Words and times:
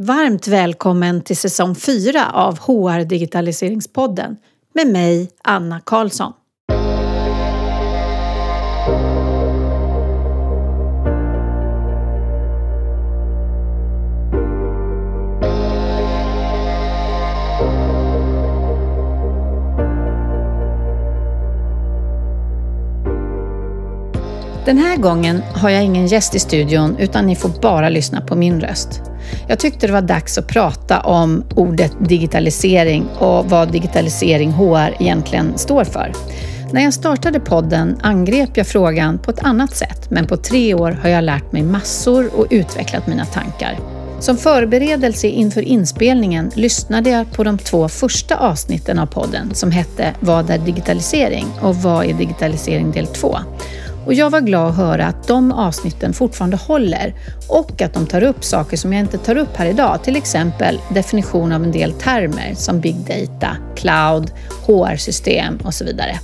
Varmt 0.00 0.48
välkommen 0.48 1.22
till 1.22 1.36
säsong 1.36 1.74
4 1.74 2.30
av 2.32 2.58
HR 2.58 3.04
Digitaliseringspodden 3.04 4.36
med 4.72 4.86
mig, 4.86 5.30
Anna 5.42 5.80
Karlsson. 5.80 6.32
Den 24.68 24.78
här 24.78 24.96
gången 24.96 25.42
har 25.54 25.70
jag 25.70 25.84
ingen 25.84 26.06
gäst 26.06 26.34
i 26.34 26.38
studion 26.38 26.96
utan 26.98 27.26
ni 27.26 27.36
får 27.36 27.48
bara 27.62 27.88
lyssna 27.88 28.20
på 28.20 28.36
min 28.36 28.60
röst. 28.60 29.00
Jag 29.48 29.58
tyckte 29.58 29.86
det 29.86 29.92
var 29.92 30.02
dags 30.02 30.38
att 30.38 30.48
prata 30.48 31.00
om 31.00 31.44
ordet 31.56 31.92
digitalisering 32.08 33.08
och 33.18 33.50
vad 33.50 33.72
digitalisering 33.72 34.52
HR 34.52 35.02
egentligen 35.02 35.58
står 35.58 35.84
för. 35.84 36.12
När 36.72 36.82
jag 36.82 36.94
startade 36.94 37.40
podden 37.40 37.98
angrep 38.02 38.56
jag 38.56 38.66
frågan 38.66 39.18
på 39.18 39.30
ett 39.30 39.44
annat 39.44 39.76
sätt, 39.76 40.10
men 40.10 40.26
på 40.26 40.36
tre 40.36 40.74
år 40.74 40.98
har 41.02 41.08
jag 41.08 41.24
lärt 41.24 41.52
mig 41.52 41.62
massor 41.62 42.30
och 42.34 42.46
utvecklat 42.50 43.06
mina 43.06 43.24
tankar. 43.24 43.78
Som 44.20 44.36
förberedelse 44.36 45.28
inför 45.28 45.62
inspelningen 45.62 46.50
lyssnade 46.54 47.10
jag 47.10 47.32
på 47.32 47.44
de 47.44 47.58
två 47.58 47.88
första 47.88 48.36
avsnitten 48.36 48.98
av 48.98 49.06
podden 49.06 49.54
som 49.54 49.70
hette 49.70 50.14
Vad 50.20 50.50
är 50.50 50.58
digitalisering? 50.58 51.46
och 51.60 51.76
Vad 51.76 52.04
är 52.04 52.14
digitalisering 52.14 52.90
del 52.90 53.06
2? 53.06 53.38
Och 54.08 54.14
jag 54.14 54.30
var 54.30 54.40
glad 54.40 54.70
att 54.70 54.76
höra 54.76 55.06
att 55.06 55.28
de 55.28 55.52
avsnitten 55.52 56.12
fortfarande 56.12 56.56
håller 56.56 57.14
och 57.48 57.82
att 57.82 57.94
de 57.94 58.06
tar 58.06 58.22
upp 58.22 58.44
saker 58.44 58.76
som 58.76 58.92
jag 58.92 59.00
inte 59.00 59.18
tar 59.18 59.36
upp 59.36 59.56
här 59.56 59.66
idag, 59.66 60.02
till 60.02 60.16
exempel 60.16 60.80
definition 60.94 61.52
av 61.52 61.62
en 61.62 61.72
del 61.72 61.92
termer 61.92 62.54
som 62.54 62.80
big 62.80 62.96
data, 62.96 63.56
cloud, 63.76 64.30
HR-system 64.66 65.58
och 65.64 65.74
så 65.74 65.84
vidare. 65.84 66.18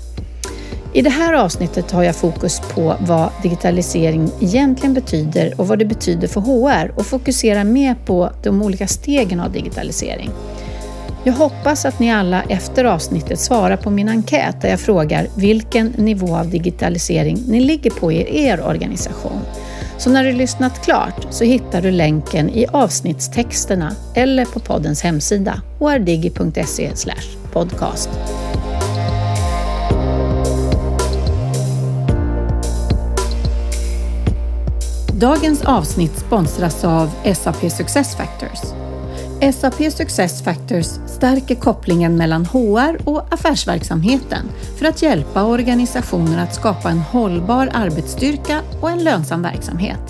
I 0.93 1.03
det 1.03 1.11
här 1.11 1.33
avsnittet 1.35 1.91
har 1.91 2.03
jag 2.03 2.17
fokus 2.17 2.61
på 2.75 2.97
vad 3.01 3.29
digitalisering 3.43 4.31
egentligen 4.41 4.95
betyder 4.95 5.61
och 5.61 5.69
vad 5.69 5.79
det 5.79 5.85
betyder 5.85 6.29
för 6.29 6.41
HR 6.41 6.99
och 6.99 7.07
fokuserar 7.07 7.65
mer 7.65 7.95
på 8.07 8.31
de 8.43 8.63
olika 8.63 8.87
stegen 8.87 9.41
av 9.41 9.53
digitalisering. 9.53 10.31
Jag 11.27 11.33
hoppas 11.33 11.85
att 11.85 11.99
ni 11.99 12.13
alla 12.13 12.43
efter 12.43 12.85
avsnittet 12.85 13.41
svarar 13.41 13.77
på 13.77 13.91
min 13.91 14.09
enkät 14.09 14.61
där 14.61 14.69
jag 14.69 14.81
frågar 14.81 15.29
vilken 15.37 15.87
nivå 15.87 16.37
av 16.37 16.51
digitalisering 16.51 17.39
ni 17.49 17.61
ligger 17.61 17.91
på 17.91 18.13
i 18.13 18.45
er 18.45 18.67
organisation. 18.67 19.41
Så 19.99 20.11
när 20.11 20.25
du 20.25 20.33
lyssnat 20.33 20.85
klart 20.85 21.27
så 21.31 21.45
hittar 21.45 21.83
du 21.83 21.91
länken 21.91 22.51
i 22.51 22.67
avsnittstexterna 22.67 23.93
eller 24.15 24.45
på 24.45 24.61
poddens 24.61 25.03
hemsida 25.03 25.63
hrdigi.se 25.81 26.93
podcast. 27.53 28.11
Dagens 35.13 35.65
avsnitt 35.65 36.19
sponsras 36.19 36.85
av 36.85 37.11
SAP 37.35 37.71
Success 37.71 38.17
Factors. 38.17 38.85
SAP 39.41 39.93
Success 39.93 40.43
Factors 40.43 40.87
stärker 41.07 41.55
kopplingen 41.55 42.17
mellan 42.17 42.47
HR 42.47 43.09
och 43.09 43.35
affärsverksamheten 43.35 44.47
för 44.79 44.87
att 44.87 45.03
hjälpa 45.03 45.45
organisationer 45.45 46.43
att 46.43 46.55
skapa 46.55 46.91
en 46.91 46.99
hållbar 46.99 47.69
arbetsstyrka 47.73 48.61
och 48.81 48.91
en 48.91 49.05
lönsam 49.05 49.43
verksamhet. 49.43 50.01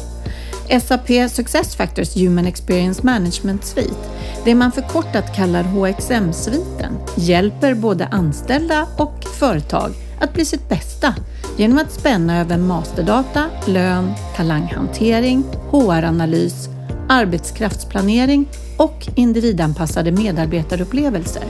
SAP 0.82 1.30
Success 1.30 1.76
Factors 1.76 2.16
Human 2.16 2.46
Experience 2.46 3.02
Management 3.02 3.64
Suite, 3.64 4.08
det 4.44 4.54
man 4.54 4.72
förkortat 4.72 5.36
kallar 5.36 5.62
HXM-sviten, 5.62 6.92
hjälper 7.16 7.74
både 7.74 8.06
anställda 8.06 8.86
och 8.96 9.24
företag 9.38 9.92
att 10.20 10.34
bli 10.34 10.44
sitt 10.44 10.68
bästa 10.68 11.14
genom 11.56 11.78
att 11.78 11.92
spänna 11.92 12.40
över 12.40 12.58
masterdata, 12.58 13.44
lön, 13.66 14.12
talanghantering, 14.36 15.44
HR-analys, 15.70 16.68
arbetskraftsplanering 17.08 18.48
och 18.76 19.08
individanpassade 19.14 20.12
medarbetarupplevelser. 20.12 21.44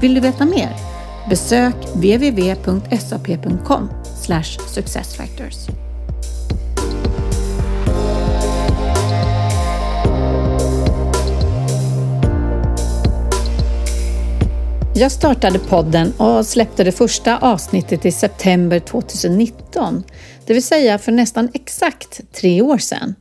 Vill 0.00 0.14
du 0.14 0.20
veta 0.20 0.44
mer? 0.44 0.76
Besök 1.28 1.74
www.sap.com 1.94 3.88
successfactors. 4.68 5.54
Jag 14.94 15.12
startade 15.12 15.58
podden 15.58 16.12
och 16.16 16.46
släppte 16.46 16.84
det 16.84 16.92
första 16.92 17.38
avsnittet 17.38 18.06
i 18.06 18.12
september 18.12 18.78
2019, 18.80 20.04
det 20.46 20.54
vill 20.54 20.62
säga 20.62 20.98
för 20.98 21.12
nästan 21.12 21.48
exakt 21.54 22.20
tre 22.32 22.62
år 22.62 22.78
sedan. 22.78 23.14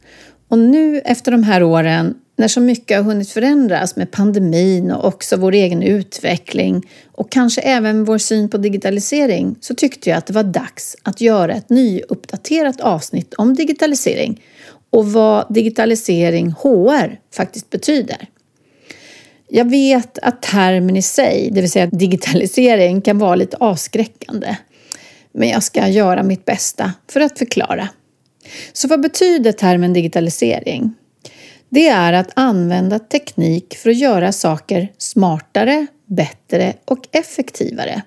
Och 0.52 0.60
nu 0.60 1.00
efter 1.00 1.32
de 1.32 1.44
här 1.44 1.64
åren 1.64 2.16
när 2.36 2.48
så 2.48 2.62
mycket 2.62 2.98
har 2.98 3.04
hunnit 3.04 3.30
förändras 3.30 3.96
med 3.96 4.12
pandemin 4.12 4.92
och 4.92 5.06
också 5.06 5.38
vår 5.38 5.52
egen 5.52 5.84
utveckling 5.84 6.88
och 7.12 7.32
kanske 7.32 7.62
även 7.62 8.06
vår 8.06 8.18
syn 8.18 8.50
på 8.50 8.58
digitalisering 8.58 9.56
så 9.62 9.76
tyckte 9.76 10.10
jag 10.10 10.18
att 10.18 10.26
det 10.26 10.34
var 10.34 10.44
dags 10.44 10.96
att 11.04 11.22
göra 11.22 11.54
ett 11.54 11.70
nyuppdaterat 11.70 12.82
avsnitt 12.82 13.34
om 13.34 13.56
digitalisering 13.56 14.42
och 14.90 15.14
vad 15.14 15.54
digitalisering 15.54 16.52
HR 16.52 17.20
faktiskt 17.36 17.70
betyder. 17.70 18.28
Jag 19.48 19.70
vet 19.70 20.18
att 20.18 20.42
termen 20.42 20.98
i 20.98 21.02
sig, 21.02 21.50
det 21.52 21.62
vill 21.62 21.72
säga 21.72 21.86
digitalisering, 21.86 23.02
kan 23.02 23.20
vara 23.20 23.36
lite 23.36 23.58
avskräckande. 23.58 24.56
Men 25.34 25.50
jag 25.50 25.64
ska 25.64 25.88
göra 25.88 26.24
mitt 26.24 26.46
bästa 26.46 26.94
för 27.08 27.20
att 27.20 27.38
förklara. 27.40 27.90
Så 28.74 28.88
vad 28.88 29.02
betyder 29.02 29.52
termen 29.52 29.94
digitalisering? 29.94 30.94
Det 31.70 31.88
är 31.88 32.14
att 32.14 32.32
använda 32.34 33.00
teknik 33.00 33.76
för 33.76 33.90
att 33.90 33.98
göra 33.98 34.32
saker 34.32 34.92
smartare, 34.98 35.88
bättre 36.06 36.74
och 36.86 37.08
effektivare. 37.12 38.02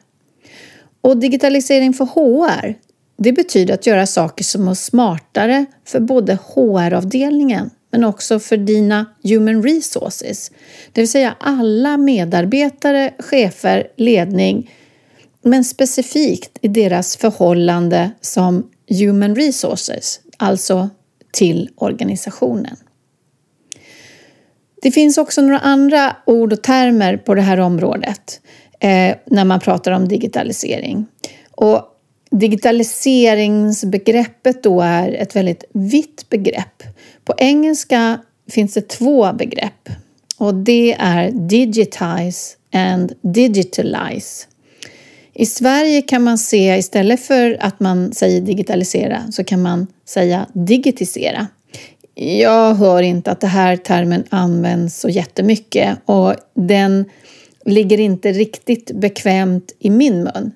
Och 1.01 1.17
digitalisering 1.17 1.93
för 1.93 2.05
HR, 2.05 2.75
det 3.17 3.33
betyder 3.33 3.75
att 3.75 3.87
göra 3.87 4.07
saker 4.07 4.45
som 4.45 4.69
är 4.69 4.75
smartare 4.75 5.67
för 5.87 6.01
både 6.01 6.39
HR-avdelningen 6.55 7.71
men 7.93 8.05
också 8.05 8.41
för 8.41 8.57
dina 8.57 9.07
human 9.23 9.63
resources. 9.63 10.51
Det 10.93 11.01
vill 11.01 11.11
säga 11.11 11.37
alla 11.41 11.97
medarbetare, 11.97 13.15
chefer, 13.19 13.87
ledning 13.97 14.71
men 15.43 15.65
specifikt 15.65 16.59
i 16.61 16.69
deras 16.69 17.17
förhållande 17.17 18.11
som 18.21 18.71
human 18.89 19.37
resources, 19.37 20.21
alltså 20.37 20.91
till 21.33 21.71
organisationen. 21.77 22.77
Det 24.83 24.91
finns 24.91 25.19
också 25.19 25.43
några 25.43 25.59
andra 25.59 26.17
ord 26.27 26.53
och 26.53 26.63
termer 26.63 27.17
på 27.17 27.35
det 27.35 27.43
här 27.43 27.61
området 27.61 28.41
eh, 28.81 29.17
när 29.27 29.45
man 29.45 29.61
pratar 29.61 29.93
om 29.93 30.09
digitalisering. 30.09 31.07
Och 31.51 31.83
digitaliseringsbegreppet 32.31 34.63
då 34.63 34.81
är 34.81 35.13
ett 35.13 35.37
väldigt 35.37 35.65
vitt 35.73 36.29
begrepp. 36.29 36.83
På 37.25 37.35
engelska 37.39 38.19
finns 38.51 38.75
det 38.75 38.89
två 38.89 39.33
begrepp 39.33 39.89
och 40.39 40.55
det 40.55 40.97
är 40.99 41.31
digitize 41.31 42.57
and 42.73 43.13
digitalize. 43.23 44.47
I 45.35 45.47
Sverige 45.47 46.03
kan 46.03 46.23
man 46.23 46.39
se 46.39 46.77
istället 46.77 47.21
för 47.21 47.57
att 47.61 47.81
man 47.81 48.13
säger 48.13 48.41
digitalisera 48.41 49.33
så 49.33 49.45
kan 49.45 49.63
man 49.63 49.87
säga 50.05 50.47
digitisera. 50.53 51.47
Jag 52.15 52.75
hör 52.75 53.03
inte 53.03 53.31
att 53.31 53.41
den 53.41 53.51
här 53.51 53.77
termen 53.77 54.25
används 54.31 55.01
så 55.01 55.09
jättemycket 55.09 55.99
och 56.05 56.35
den 56.55 57.05
ligger 57.65 58.01
inte 58.01 58.33
riktigt 58.33 58.91
bekvämt 58.93 59.73
i 59.79 59.91
min 59.91 60.25
mun. 60.25 60.53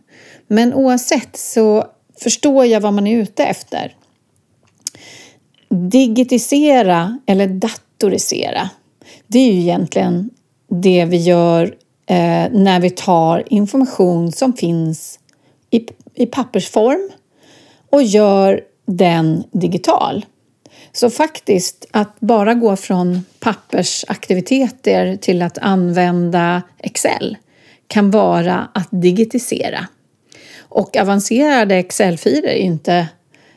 Men 0.47 0.75
oavsett 0.75 1.37
så 1.37 1.87
förstår 2.21 2.67
jag 2.67 2.81
vad 2.81 2.95
man 2.95 3.07
är 3.07 3.19
ute 3.19 3.45
efter. 3.45 3.95
Digitisera 5.91 7.19
eller 7.27 7.47
datorisera, 7.47 8.71
det 9.27 9.39
är 9.39 9.53
ju 9.53 9.61
egentligen 9.61 10.31
det 10.71 11.05
vi 11.05 11.17
gör 11.17 11.75
eh, 12.09 12.51
när 12.53 12.81
vi 12.81 12.91
tar 12.91 13.45
information 13.47 14.33
som 14.33 14.53
finns 14.53 15.19
i, 15.71 15.87
i 16.15 16.27
pappersform 16.27 17.11
och 17.91 18.03
gör 18.03 18.61
den 18.87 19.45
digital. 19.53 20.27
Så 20.93 21.11
faktiskt 21.11 21.87
att 21.91 22.21
bara 22.21 22.55
gå 22.55 22.77
från 22.77 23.25
pappersaktiviteter 23.41 25.17
till 25.17 25.43
att 25.43 25.59
använda 25.59 26.63
Excel 26.79 27.37
kan 27.87 28.11
vara 28.11 28.69
att 28.75 28.89
digitisera. 28.91 29.87
Och 30.59 30.97
avancerade 30.97 31.77
Excel-filer 31.77 32.49
är 32.49 32.57
inte 32.57 33.09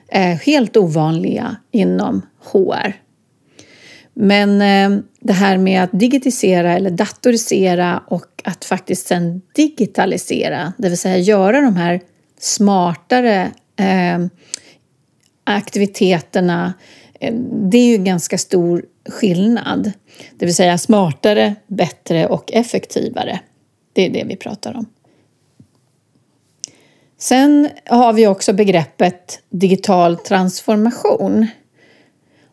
eh, 0.07 0.37
helt 0.37 0.77
ovanliga 0.77 1.55
inom 1.71 2.21
HR. 2.51 2.93
Men 4.13 4.61
eh, 4.61 5.03
det 5.21 5.33
här 5.33 5.57
med 5.57 5.83
att 5.83 5.89
digitisera 5.93 6.73
eller 6.73 6.89
datorisera 6.89 8.03
och 8.07 8.41
att 8.43 8.65
faktiskt 8.65 9.07
sen 9.07 9.41
digitalisera, 9.55 10.73
det 10.77 10.89
vill 10.89 10.97
säga 10.97 11.17
göra 11.17 11.61
de 11.61 11.75
här 11.75 12.01
smartare 12.39 13.51
ehm, 13.75 14.21
eh, 14.21 14.29
aktiviteterna, 15.43 16.73
det 17.71 17.77
är 17.77 17.97
ju 17.97 17.97
ganska 17.97 18.37
stor 18.37 18.85
skillnad. 19.09 19.91
Det 20.37 20.45
vill 20.45 20.55
säga 20.55 20.77
smartare, 20.77 21.55
bättre 21.67 22.27
och 22.27 22.51
effektivare. 22.53 23.39
Det 23.93 24.05
är 24.05 24.09
det 24.09 24.23
vi 24.23 24.35
pratar 24.35 24.77
om. 24.77 24.85
Sen 27.17 27.69
har 27.85 28.13
vi 28.13 28.27
också 28.27 28.53
begreppet 28.53 29.39
digital 29.49 30.17
transformation. 30.17 31.47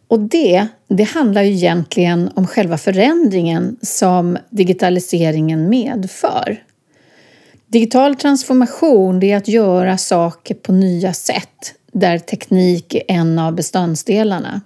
Och 0.08 0.20
det, 0.20 0.68
det 0.88 1.04
handlar 1.04 1.42
ju 1.42 1.52
egentligen 1.52 2.30
om 2.34 2.46
själva 2.46 2.78
förändringen 2.78 3.76
som 3.82 4.38
digitaliseringen 4.50 5.68
medför. 5.68 6.62
Digital 7.66 8.14
transformation 8.14 9.20
det 9.20 9.32
är 9.32 9.36
att 9.36 9.48
göra 9.48 9.98
saker 9.98 10.54
på 10.54 10.72
nya 10.72 11.12
sätt 11.12 11.74
där 11.92 12.18
teknik 12.18 12.94
är 12.94 13.02
en 13.08 13.38
av 13.38 13.54
beståndsdelarna. 13.54 14.60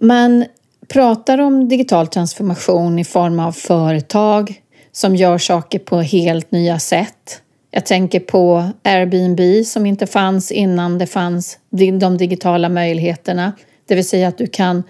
Man 0.00 0.44
pratar 0.88 1.38
om 1.38 1.68
digital 1.68 2.06
transformation 2.06 2.98
i 2.98 3.04
form 3.04 3.40
av 3.40 3.52
företag 3.52 4.62
som 4.92 5.16
gör 5.16 5.38
saker 5.38 5.78
på 5.78 6.00
helt 6.00 6.50
nya 6.50 6.78
sätt. 6.78 7.42
Jag 7.70 7.86
tänker 7.86 8.20
på 8.20 8.70
Airbnb 8.82 9.66
som 9.66 9.86
inte 9.86 10.06
fanns 10.06 10.52
innan 10.52 10.98
det 10.98 11.06
fanns 11.06 11.58
de 11.70 12.18
digitala 12.18 12.68
möjligheterna. 12.68 13.52
Det 13.88 13.94
vill 13.94 14.08
säga 14.08 14.28
att 14.28 14.38
du 14.38 14.46
kan 14.46 14.82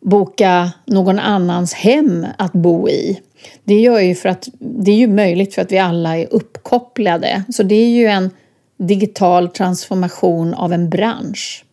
boka 0.00 0.72
någon 0.84 1.18
annans 1.18 1.74
hem 1.74 2.26
att 2.38 2.52
bo 2.52 2.88
i. 2.88 3.20
Det 3.64 3.74
gör 3.74 4.00
ju 4.00 4.14
för 4.14 4.28
att 4.28 4.48
det 4.58 4.90
är 4.90 4.96
ju 4.96 5.08
möjligt 5.08 5.54
för 5.54 5.62
att 5.62 5.72
vi 5.72 5.78
alla 5.78 6.18
är 6.18 6.26
uppkopplade. 6.30 7.42
Så 7.52 7.62
det 7.62 7.74
är 7.74 7.88
ju 7.88 8.06
en 8.06 8.30
digital 8.76 9.48
transformation 9.48 10.54
av 10.54 10.72
en 10.72 10.90
bransch. 10.90 11.64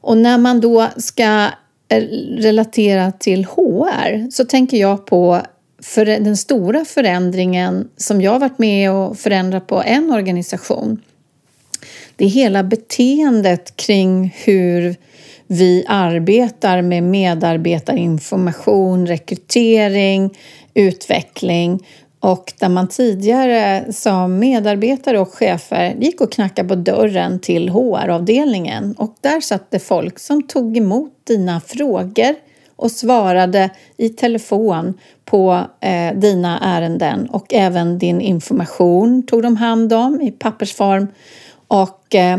Och 0.00 0.16
när 0.16 0.38
man 0.38 0.60
då 0.60 0.88
ska 0.96 1.48
eh, 1.88 2.02
relatera 2.36 3.12
till 3.12 3.44
HR 3.44 4.30
så 4.30 4.44
tänker 4.44 4.76
jag 4.76 5.06
på 5.06 5.40
för 5.82 6.04
den 6.04 6.36
stora 6.36 6.84
förändringen 6.84 7.88
som 7.96 8.20
jag 8.20 8.38
varit 8.38 8.58
med 8.58 8.92
och 8.92 9.18
förändrat 9.18 9.66
på 9.66 9.82
en 9.82 10.12
organisation. 10.12 11.02
Det 12.16 12.24
är 12.24 12.28
hela 12.28 12.62
beteendet 12.62 13.76
kring 13.76 14.36
hur 14.44 14.96
vi 15.46 15.84
arbetar 15.88 16.82
med 16.82 17.02
medarbetarinformation, 17.02 19.06
rekrytering, 19.06 20.30
utveckling. 20.74 21.86
Och 22.20 22.52
där 22.60 22.68
man 22.68 22.88
tidigare 22.88 23.92
som 23.92 24.38
medarbetare 24.38 25.20
och 25.20 25.34
chefer 25.34 25.94
gick 25.98 26.20
och 26.20 26.32
knackade 26.32 26.68
på 26.68 26.74
dörren 26.74 27.38
till 27.38 27.68
HR-avdelningen 27.68 28.94
och 28.98 29.14
där 29.20 29.40
satt 29.40 29.70
det 29.70 29.78
folk 29.78 30.18
som 30.18 30.42
tog 30.42 30.76
emot 30.76 31.12
dina 31.24 31.60
frågor 31.60 32.34
och 32.76 32.90
svarade 32.90 33.70
i 33.96 34.08
telefon 34.08 34.94
på 35.24 35.60
eh, 35.80 36.14
dina 36.14 36.58
ärenden. 36.58 37.28
Och 37.30 37.54
även 37.54 37.98
din 37.98 38.20
information 38.20 39.26
tog 39.26 39.42
de 39.42 39.56
hand 39.56 39.92
om 39.92 40.20
i 40.20 40.30
pappersform. 40.30 41.08
Och 41.68 42.14
eh, 42.14 42.38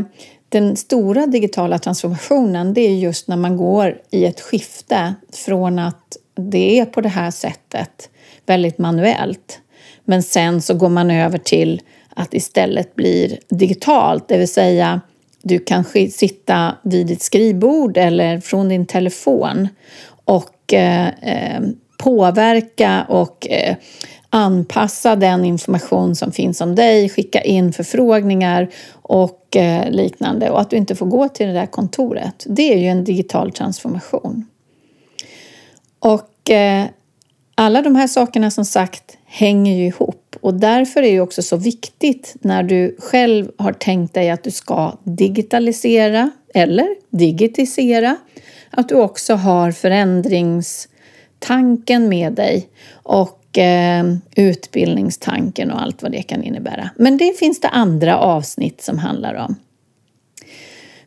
den 0.56 0.76
stora 0.76 1.28
digitala 1.28 1.80
transformationen 1.80 2.74
det 2.74 2.82
är 2.82 2.96
just 2.96 3.28
när 3.28 3.36
man 3.36 3.58
går 3.58 3.98
i 4.12 4.26
ett 4.26 4.42
skifte 4.42 5.16
från 5.34 5.80
att 5.80 6.18
det 6.36 6.80
är 6.80 6.86
på 6.86 7.02
det 7.02 7.10
här 7.10 7.32
sättet, 7.32 8.10
väldigt 8.46 8.78
manuellt. 8.78 9.60
Men 10.06 10.24
sen 10.24 10.62
så 10.62 10.74
går 10.74 10.90
man 10.90 11.12
över 11.12 11.38
till 11.38 11.82
att 12.10 12.34
istället 12.34 12.96
blir 12.96 13.40
digitalt, 13.50 14.28
det 14.28 14.38
vill 14.38 14.48
säga 14.48 15.02
du 15.42 15.60
kan 15.60 15.84
sitta 16.12 16.76
vid 16.84 17.08
ditt 17.08 17.22
skrivbord 17.22 17.98
eller 17.98 18.40
från 18.40 18.70
din 18.70 18.86
telefon 18.86 19.68
och 20.26 20.74
eh, 20.74 21.08
eh 21.08 21.62
påverka 21.98 23.06
och 23.10 23.48
eh, 23.50 23.76
anpassa 24.36 25.16
den 25.16 25.46
information 25.46 26.16
som 26.16 26.32
finns 26.32 26.62
om 26.62 26.76
dig, 26.76 27.10
skicka 27.10 27.42
in 27.42 27.74
förfrågningar 27.74 28.70
och 28.92 29.56
eh, 29.56 29.92
liknande 29.92 30.50
och 30.50 30.62
att 30.62 30.70
du 30.70 30.76
inte 30.76 30.96
får 30.96 31.06
gå 31.06 31.30
till 31.30 31.48
det 31.48 31.54
där 31.54 31.66
kontoret. 31.66 32.46
Det 32.48 32.74
är 32.74 32.78
ju 32.78 32.88
en 32.88 33.04
digital 33.04 33.52
transformation. 33.52 34.46
Och 36.00 36.50
eh, 36.50 36.86
alla 37.56 37.82
de 37.82 37.96
här 37.96 38.08
sakerna 38.08 38.52
som 38.52 38.66
sagt 38.66 39.18
hänger 39.26 39.76
ju 39.76 39.86
ihop 39.86 40.36
och 40.42 40.54
därför 40.54 41.04
är 41.04 41.12
det 41.12 41.22
också 41.22 41.42
så 41.42 41.58
viktigt 41.58 42.36
när 42.42 42.64
du 42.64 42.96
själv 43.00 43.52
har 43.58 43.74
tänkt 43.74 44.14
dig 44.14 44.30
att 44.30 44.44
du 44.44 44.52
ska 44.52 44.98
digitalisera 45.04 46.32
eller 46.54 46.88
digitisera 47.10 48.18
att 48.70 48.90
du 48.90 48.96
också 48.96 49.34
har 49.34 49.72
förändringstanken 49.72 52.10
med 52.10 52.34
dig 52.34 52.68
och 52.94 53.42
eh, 53.58 54.04
utbildningstanken 54.36 55.72
och 55.72 55.82
allt 55.82 56.04
vad 56.04 56.12
det 56.12 56.24
kan 56.24 56.44
innebära. 56.44 56.90
Men 56.96 57.18
det 57.18 57.40
finns 57.40 57.62
det 57.62 57.70
andra 57.70 58.18
avsnitt 58.18 58.82
som 58.82 58.98
handlar 58.98 59.34
om. 59.34 59.56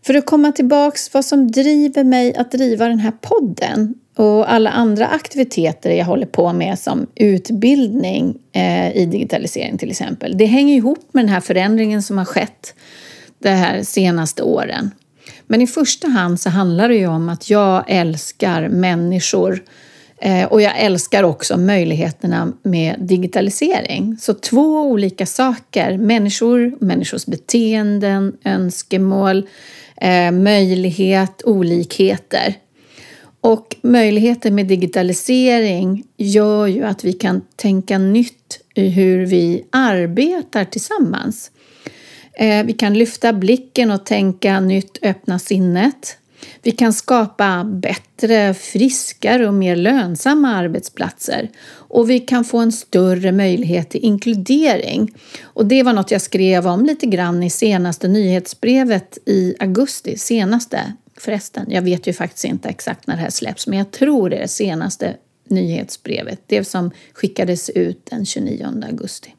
För 0.06 0.14
att 0.14 0.26
komma 0.26 0.52
tillbaks 0.52 1.14
vad 1.14 1.24
som 1.24 1.50
driver 1.50 2.04
mig 2.04 2.36
att 2.36 2.52
driva 2.52 2.88
den 2.88 2.98
här 2.98 3.12
podden 3.20 3.94
och 4.16 4.52
alla 4.52 4.70
andra 4.70 5.06
aktiviteter 5.06 5.90
jag 5.90 6.04
håller 6.04 6.26
på 6.26 6.52
med 6.52 6.78
som 6.78 7.06
utbildning 7.14 8.38
eh, 8.52 8.96
i 8.96 9.06
digitalisering 9.06 9.78
till 9.78 9.90
exempel. 9.90 10.38
Det 10.38 10.44
hänger 10.44 10.76
ihop 10.76 11.08
med 11.12 11.24
den 11.24 11.28
här 11.28 11.40
förändringen 11.40 12.02
som 12.02 12.18
har 12.18 12.24
skett 12.24 12.74
de 13.38 13.50
här 13.50 13.82
senaste 13.82 14.42
åren. 14.42 14.90
Men 15.46 15.62
i 15.62 15.66
första 15.66 16.08
hand 16.08 16.40
så 16.40 16.50
handlar 16.50 16.88
det 16.88 16.94
ju 16.94 17.06
om 17.06 17.28
att 17.28 17.50
jag 17.50 17.84
älskar 17.88 18.68
människor 18.68 19.62
Eh, 20.20 20.44
och 20.44 20.62
jag 20.62 20.78
älskar 20.78 21.22
också 21.22 21.56
möjligheterna 21.56 22.52
med 22.62 22.96
digitalisering. 22.98 24.16
Så 24.20 24.34
två 24.34 24.82
olika 24.82 25.26
saker, 25.26 25.98
människor, 25.98 26.84
människors 26.84 27.26
beteenden, 27.26 28.36
önskemål, 28.44 29.48
eh, 29.96 30.30
möjlighet, 30.30 31.42
olikheter. 31.44 32.54
Och 33.40 33.76
möjligheten 33.82 34.54
med 34.54 34.66
digitalisering 34.66 36.04
gör 36.16 36.66
ju 36.66 36.84
att 36.84 37.04
vi 37.04 37.12
kan 37.12 37.40
tänka 37.56 37.98
nytt 37.98 38.60
i 38.74 38.88
hur 38.88 39.26
vi 39.26 39.64
arbetar 39.70 40.64
tillsammans. 40.64 41.50
Eh, 42.32 42.64
vi 42.64 42.72
kan 42.72 42.94
lyfta 42.94 43.32
blicken 43.32 43.90
och 43.90 44.06
tänka 44.06 44.60
nytt, 44.60 44.98
öppna 45.02 45.38
sinnet. 45.38 46.17
Vi 46.62 46.70
kan 46.70 46.92
skapa 46.92 47.64
bättre, 47.64 48.54
friskare 48.54 49.48
och 49.48 49.54
mer 49.54 49.76
lönsamma 49.76 50.54
arbetsplatser. 50.54 51.50
Och 51.70 52.10
vi 52.10 52.20
kan 52.20 52.44
få 52.44 52.58
en 52.58 52.72
större 52.72 53.32
möjlighet 53.32 53.90
till 53.90 54.04
inkludering. 54.04 55.14
Och 55.42 55.66
det 55.66 55.82
var 55.82 55.92
något 55.92 56.10
jag 56.10 56.22
skrev 56.22 56.66
om 56.66 56.84
lite 56.84 57.06
grann 57.06 57.42
i 57.42 57.50
senaste 57.50 58.08
nyhetsbrevet 58.08 59.18
i 59.26 59.54
augusti. 59.58 60.16
Senaste 60.16 60.92
förresten, 61.16 61.66
jag 61.70 61.82
vet 61.82 62.06
ju 62.06 62.12
faktiskt 62.12 62.44
inte 62.44 62.68
exakt 62.68 63.06
när 63.06 63.16
det 63.16 63.22
här 63.22 63.30
släpps, 63.30 63.66
men 63.66 63.78
jag 63.78 63.90
tror 63.90 64.30
det 64.30 64.36
är 64.36 64.42
det 64.42 64.48
senaste 64.48 65.16
nyhetsbrevet. 65.48 66.40
Det 66.46 66.64
som 66.64 66.90
skickades 67.12 67.70
ut 67.70 68.06
den 68.10 68.26
29 68.26 68.82
augusti. 68.88 69.34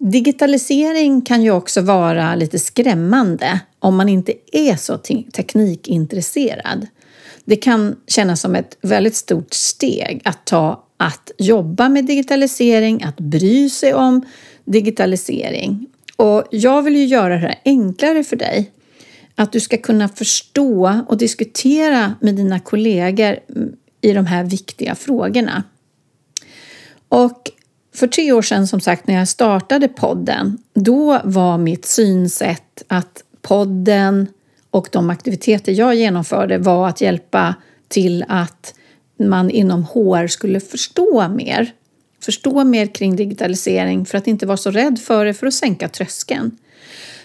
Digitalisering 0.00 1.22
kan 1.22 1.42
ju 1.42 1.50
också 1.50 1.80
vara 1.80 2.34
lite 2.34 2.58
skrämmande 2.58 3.60
om 3.78 3.96
man 3.96 4.08
inte 4.08 4.34
är 4.52 4.76
så 4.76 4.98
teknikintresserad. 5.32 6.86
Det 7.44 7.56
kan 7.56 7.96
kännas 8.06 8.40
som 8.40 8.54
ett 8.54 8.78
väldigt 8.82 9.16
stort 9.16 9.54
steg 9.54 10.20
att 10.24 10.46
ta 10.46 10.86
att 10.96 11.30
jobba 11.38 11.88
med 11.88 12.04
digitalisering, 12.04 13.02
att 13.02 13.20
bry 13.20 13.70
sig 13.70 13.94
om 13.94 14.22
digitalisering. 14.64 15.86
Och 16.16 16.44
jag 16.50 16.82
vill 16.82 16.96
ju 16.96 17.04
göra 17.04 17.34
det 17.34 17.40
här 17.40 17.60
enklare 17.64 18.24
för 18.24 18.36
dig. 18.36 18.70
Att 19.34 19.52
du 19.52 19.60
ska 19.60 19.76
kunna 19.76 20.08
förstå 20.08 21.00
och 21.08 21.18
diskutera 21.18 22.14
med 22.20 22.34
dina 22.34 22.60
kollegor 22.60 23.38
mm, 23.56 23.72
i 24.00 24.12
de 24.12 24.26
här 24.26 24.44
viktiga 24.44 24.94
frågorna. 24.94 25.64
Och 27.08 27.50
för 28.00 28.06
tre 28.06 28.32
år 28.32 28.42
sedan, 28.42 28.66
som 28.66 28.80
sagt, 28.80 29.06
när 29.06 29.14
jag 29.14 29.28
startade 29.28 29.88
podden, 29.88 30.58
då 30.74 31.20
var 31.24 31.58
mitt 31.58 31.84
synsätt 31.84 32.82
att 32.88 33.24
podden 33.42 34.26
och 34.70 34.88
de 34.92 35.10
aktiviteter 35.10 35.72
jag 35.72 35.94
genomförde 35.94 36.58
var 36.58 36.88
att 36.88 37.00
hjälpa 37.00 37.54
till 37.88 38.24
att 38.28 38.74
man 39.18 39.50
inom 39.50 39.84
HR 39.84 40.26
skulle 40.26 40.60
förstå 40.60 41.28
mer. 41.28 41.72
Förstå 42.22 42.64
mer 42.64 42.86
kring 42.86 43.16
digitalisering 43.16 44.06
för 44.06 44.18
att 44.18 44.26
inte 44.26 44.46
vara 44.46 44.56
så 44.56 44.70
rädd 44.70 44.98
för 44.98 45.24
det, 45.24 45.34
för 45.34 45.46
att 45.46 45.54
sänka 45.54 45.88
tröskeln. 45.88 46.58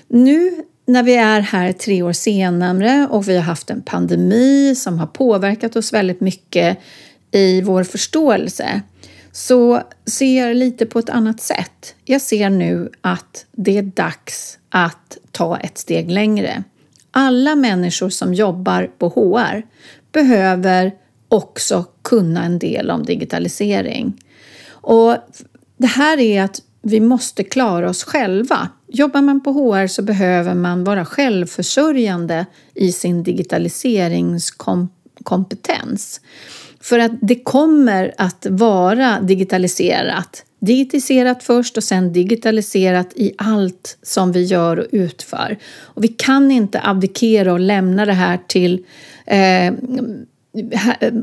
Nu 0.07 0.63
när 0.85 1.03
vi 1.03 1.15
är 1.15 1.39
här 1.39 1.71
tre 1.71 2.01
år 2.01 2.13
senare 2.13 3.07
och 3.11 3.29
vi 3.29 3.35
har 3.35 3.43
haft 3.43 3.69
en 3.69 3.81
pandemi 3.81 4.75
som 4.75 4.99
har 4.99 5.07
påverkat 5.07 5.75
oss 5.75 5.93
väldigt 5.93 6.21
mycket 6.21 6.77
i 7.31 7.61
vår 7.61 7.83
förståelse 7.83 8.81
så 9.35 9.81
ser 10.05 10.47
jag 10.47 10.55
lite 10.55 10.85
på 10.85 10.99
ett 10.99 11.09
annat 11.09 11.41
sätt. 11.41 11.95
Jag 12.05 12.21
ser 12.21 12.49
nu 12.49 12.91
att 13.01 13.45
det 13.51 13.77
är 13.77 13.83
dags 13.83 14.59
att 14.69 15.17
ta 15.31 15.57
ett 15.57 15.77
steg 15.77 16.11
längre. 16.11 16.63
Alla 17.11 17.55
människor 17.55 18.09
som 18.09 18.33
jobbar 18.33 18.91
på 18.97 19.09
HR 19.09 19.61
behöver 20.11 20.91
också 21.27 21.85
kunna 22.01 22.43
en 22.43 22.59
del 22.59 22.91
om 22.91 23.03
digitalisering. 23.03 24.23
Och 24.69 25.17
det 25.77 25.87
här 25.87 26.19
är 26.19 26.43
att 26.43 26.61
vi 26.81 26.99
måste 26.99 27.43
klara 27.43 27.89
oss 27.89 28.03
själva. 28.03 28.69
Jobbar 28.87 29.21
man 29.21 29.43
på 29.43 29.51
HR 29.51 29.87
så 29.87 30.01
behöver 30.01 30.53
man 30.53 30.83
vara 30.83 31.05
självförsörjande 31.05 32.45
i 32.73 32.91
sin 32.91 33.23
digitaliseringskompetens. 33.23 36.21
För 36.85 36.99
att 36.99 37.11
det 37.21 37.35
kommer 37.35 38.13
att 38.17 38.47
vara 38.49 39.21
digitaliserat. 39.21 40.43
Digitaliserat 40.59 41.43
först 41.43 41.77
och 41.77 41.83
sen 41.83 42.13
digitaliserat 42.13 43.13
i 43.15 43.33
allt 43.37 43.97
som 44.01 44.31
vi 44.31 44.43
gör 44.43 44.79
och 44.79 44.85
utför. 44.91 45.57
Och 45.81 46.03
vi 46.03 46.07
kan 46.07 46.51
inte 46.51 46.81
abdikera 46.83 47.53
och 47.53 47.59
lämna 47.59 48.05
det 48.05 48.13
här 48.13 48.39
till 48.47 48.85
eh, 49.25 49.73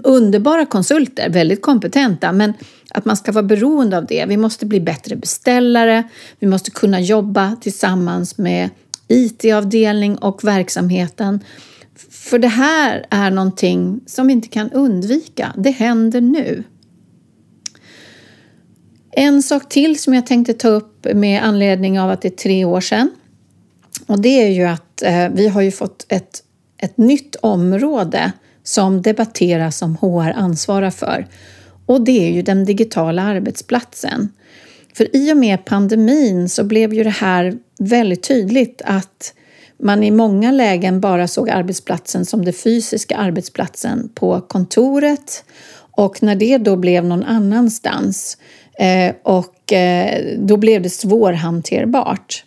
underbara 0.05 0.67
konsulter, 0.67 1.31
väldigt 1.31 1.63
kompetenta, 1.63 2.33
men 2.33 2.53
att 2.91 3.05
man 3.05 3.17
ska 3.17 3.33
vara 3.33 3.43
beroende 3.43 3.99
av 3.99 4.07
det. 4.07 4.25
Vi 4.29 4.37
måste 4.37 4.67
bli 4.67 4.81
bättre 4.81 5.17
beställare, 5.17 6.03
vi 6.39 6.47
måste 6.47 6.71
kunna 6.71 7.01
jobba 7.01 7.57
tillsammans 7.61 8.39
med 8.39 8.71
IT-avdelning 9.09 10.17
och 10.17 10.45
verksamheten. 10.45 11.41
För 12.11 12.39
det 12.39 12.49
här 12.49 13.07
är 13.11 13.31
någonting 13.31 14.01
som 14.07 14.27
vi 14.27 14.33
inte 14.33 14.49
kan 14.49 14.71
undvika. 14.71 15.55
Det 15.57 15.71
händer 15.71 16.21
nu. 16.21 16.65
En 19.11 19.43
sak 19.43 19.69
till 19.69 19.99
som 19.99 20.15
jag 20.15 20.27
tänkte 20.27 20.53
ta 20.53 20.69
upp 20.69 21.07
med 21.15 21.43
anledning 21.43 22.01
av 22.01 22.11
att 22.11 22.23
det 22.23 22.29
är 22.29 22.37
tre 22.37 22.65
år 22.65 22.81
sedan. 22.81 23.11
Och 24.07 24.21
det 24.21 24.43
är 24.43 24.49
ju 24.49 24.65
att 24.65 25.03
eh, 25.03 25.29
vi 25.29 25.49
har 25.49 25.61
ju 25.61 25.71
fått 25.71 26.07
ett, 26.09 26.43
ett 26.79 26.99
nytt 26.99 27.37
område 27.37 28.33
som 28.63 29.03
debatteras 29.03 29.79
som 29.79 29.97
HR 29.97 30.33
ansvarar 30.33 30.91
för. 30.91 31.27
Och 31.87 32.01
det 32.05 32.29
är 32.29 32.33
ju 32.33 32.43
den 32.43 32.65
digitala 32.65 33.23
arbetsplatsen. 33.23 34.29
För 34.95 35.17
i 35.17 35.33
och 35.33 35.37
med 35.37 35.65
pandemin 35.65 36.49
så 36.49 36.65
blev 36.65 36.95
ju 36.95 37.05
det 37.05 37.11
här 37.11 37.59
väldigt 37.79 38.23
tydligt 38.23 38.83
att 38.85 39.35
man 39.83 40.03
i 40.03 40.11
många 40.11 40.51
lägen 40.51 41.01
bara 41.01 41.29
såg 41.29 41.51
arbetsplatsen 41.51 42.25
som 42.25 42.45
den 42.45 42.55
fysiska 42.55 43.17
arbetsplatsen 43.17 44.09
på 44.15 44.41
kontoret 44.41 45.45
och 45.91 46.23
när 46.23 46.35
det 46.35 46.59
då 46.59 46.77
blev 46.77 47.05
någon 47.05 47.25
annanstans 47.25 48.39
eh, 48.79 49.15
och 49.23 49.73
eh, 49.73 50.37
då 50.39 50.57
blev 50.57 50.83
det 50.83 50.91
svårhanterbart. 50.91 52.45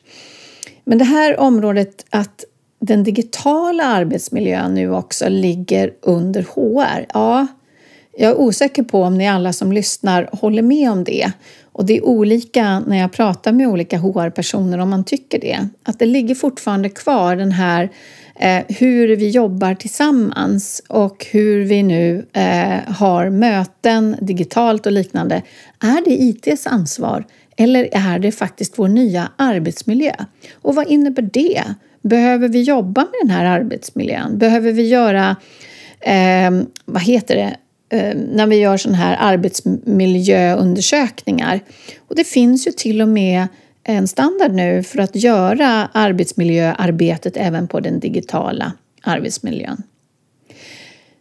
Men 0.84 0.98
det 0.98 1.06
här 1.06 1.40
området 1.40 2.06
att 2.10 2.44
den 2.80 3.04
digitala 3.04 3.84
arbetsmiljön 3.84 4.74
nu 4.74 4.94
också 4.94 5.30
ligger 5.30 5.94
under 6.02 6.42
HR. 6.42 7.06
Ja, 7.14 7.48
jag 8.18 8.32
är 8.32 8.40
osäker 8.40 8.84
på 8.84 9.02
om 9.02 9.18
ni 9.18 9.28
alla 9.30 9.54
som 9.54 9.72
lyssnar 9.72 10.30
håller 10.32 10.62
med 10.62 10.92
om 10.92 11.04
det. 11.04 11.32
Och 11.76 11.86
det 11.86 11.98
är 11.98 12.06
olika 12.06 12.80
när 12.80 12.98
jag 12.98 13.12
pratar 13.12 13.52
med 13.52 13.68
olika 13.68 13.98
HR-personer 13.98 14.78
om 14.78 14.90
man 14.90 15.04
tycker 15.04 15.40
det. 15.40 15.68
Att 15.84 16.00
det 16.00 16.06
ligger 16.06 16.36
fortfarande 16.36 16.90
kvar 16.90 17.36
den 17.36 17.52
här 17.52 17.90
eh, 18.40 18.64
hur 18.68 19.16
vi 19.16 19.30
jobbar 19.30 19.74
tillsammans 19.74 20.82
och 20.88 21.26
hur 21.32 21.66
vi 21.66 21.84
nu 21.84 22.26
eh, 22.34 22.94
har 22.94 23.30
möten 23.30 24.16
digitalt 24.22 24.86
och 24.86 24.92
liknande. 24.92 25.42
Är 25.80 26.06
det 26.06 26.12
ITs 26.12 26.68
ansvar 26.68 27.26
eller 27.58 27.90
är 27.92 28.20
det 28.20 28.32
faktiskt 28.32 28.80
vår 28.80 28.88
nya 28.88 29.32
arbetsmiljö? 29.36 30.16
Och 30.54 30.76
vad 30.76 30.88
innebär 30.88 31.30
det? 31.34 31.64
Behöver 32.02 32.50
vi 32.50 32.62
jobba 32.62 33.02
med 33.02 33.14
den 33.22 33.30
här 33.30 33.46
arbetsmiljön? 33.46 34.38
Behöver 34.38 34.72
vi 34.72 34.88
göra, 34.88 35.36
eh, 36.00 36.52
vad 36.86 37.02
heter 37.02 37.36
det, 37.36 37.56
Eh, 37.96 38.16
när 38.16 38.48
vi 38.48 38.56
gör 38.56 38.78
sådana 38.78 38.98
här 38.98 39.18
arbetsmiljöundersökningar? 39.20 41.60
Och 42.08 42.16
det 42.16 42.24
finns 42.24 42.68
ju 42.68 42.72
till 42.72 43.02
och 43.02 43.08
med 43.08 43.48
en 43.84 44.08
standard 44.08 44.52
nu 44.52 44.84
för 44.84 45.00
att 45.00 45.16
göra 45.16 45.90
arbetsmiljöarbetet 45.94 47.38
även 47.38 47.68
på 47.68 47.80
den 47.80 48.00
digitala 48.00 48.74
arbetsmiljön. 49.02 49.84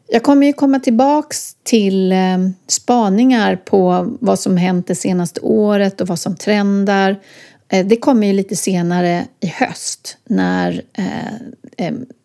Jag 0.08 0.22
kommer 0.22 0.46
ju 0.46 0.52
komma 0.52 0.80
tillbaks 0.80 1.56
till 1.62 2.12
eh, 2.12 2.38
spaningar 2.66 3.56
på 3.56 4.12
vad 4.20 4.38
som 4.38 4.56
hänt 4.56 4.86
det 4.86 4.94
senaste 4.94 5.40
året 5.40 6.00
och 6.00 6.08
vad 6.08 6.18
som 6.18 6.36
trendar 6.36 7.16
eh, 7.68 7.86
det 7.86 7.96
kommer 7.96 8.26
ju 8.26 8.32
lite 8.32 8.56
senare 8.56 9.24
i 9.40 9.46
höst 9.46 10.16
när 10.24 10.82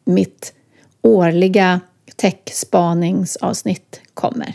mitt 0.05 0.53
årliga 1.01 1.79
techspaningsavsnitt 2.21 4.01
kommer. 4.13 4.53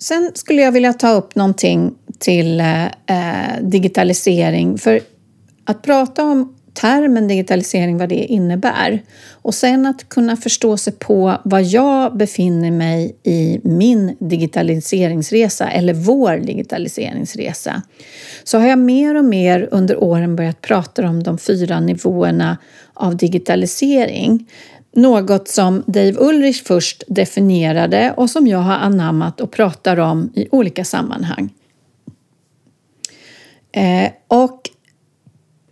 Sen 0.00 0.30
skulle 0.34 0.62
jag 0.62 0.72
vilja 0.72 0.92
ta 0.92 1.12
upp 1.12 1.34
någonting 1.34 1.94
till 2.18 2.60
eh, 2.60 2.84
eh, 2.84 3.60
digitalisering. 3.62 4.78
För 4.78 5.00
att 5.64 5.82
prata 5.82 6.24
om 6.24 6.54
termen 6.74 7.28
digitalisering, 7.28 7.98
vad 7.98 8.08
det 8.08 8.24
innebär. 8.24 9.02
Och 9.30 9.54
sen 9.54 9.86
att 9.86 10.08
kunna 10.08 10.36
förstå 10.36 10.76
sig 10.76 10.92
på 10.92 11.36
var 11.44 11.74
jag 11.74 12.16
befinner 12.16 12.70
mig 12.70 13.16
i 13.22 13.60
min 13.62 14.16
digitaliseringsresa 14.20 15.70
eller 15.70 15.94
vår 15.94 16.36
digitaliseringsresa. 16.36 17.82
Så 18.44 18.58
har 18.58 18.66
jag 18.66 18.78
mer 18.78 19.14
och 19.14 19.24
mer 19.24 19.68
under 19.70 20.02
åren 20.02 20.36
börjat 20.36 20.60
prata 20.60 21.08
om 21.08 21.22
de 21.22 21.38
fyra 21.38 21.80
nivåerna 21.80 22.58
av 22.94 23.16
digitalisering. 23.16 24.46
Något 24.92 25.48
som 25.48 25.84
Dave 25.86 26.14
Ulrich 26.18 26.62
först 26.64 27.02
definierade 27.06 28.14
och 28.16 28.30
som 28.30 28.46
jag 28.46 28.58
har 28.58 28.74
anammat 28.74 29.40
och 29.40 29.50
pratar 29.50 29.96
om 29.96 30.32
i 30.34 30.48
olika 30.50 30.84
sammanhang. 30.84 31.50
Eh, 33.72 34.12
och 34.28 34.70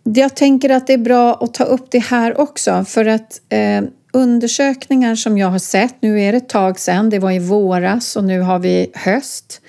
jag 0.03 0.37
tänker 0.37 0.71
att 0.71 0.87
det 0.87 0.93
är 0.93 0.99
bra 0.99 1.35
att 1.35 1.55
ta 1.55 1.65
upp 1.65 1.91
det 1.91 1.99
här 1.99 2.41
också 2.41 2.85
för 2.85 3.05
att 3.05 3.41
eh, 3.49 3.83
undersökningar 4.13 5.15
som 5.15 5.39
jag 5.39 5.49
har 5.49 5.59
sett, 5.59 6.03
nu 6.03 6.21
är 6.21 6.33
det 6.33 6.39
ett 6.39 6.49
tag 6.49 6.79
sedan, 6.79 7.11
det 7.11 7.19
var 7.19 7.31
i 7.31 7.39
våras 7.39 8.17
och 8.17 8.25
nu 8.25 8.41
har 8.41 8.59
vi 8.59 8.91
höst, 8.95 9.61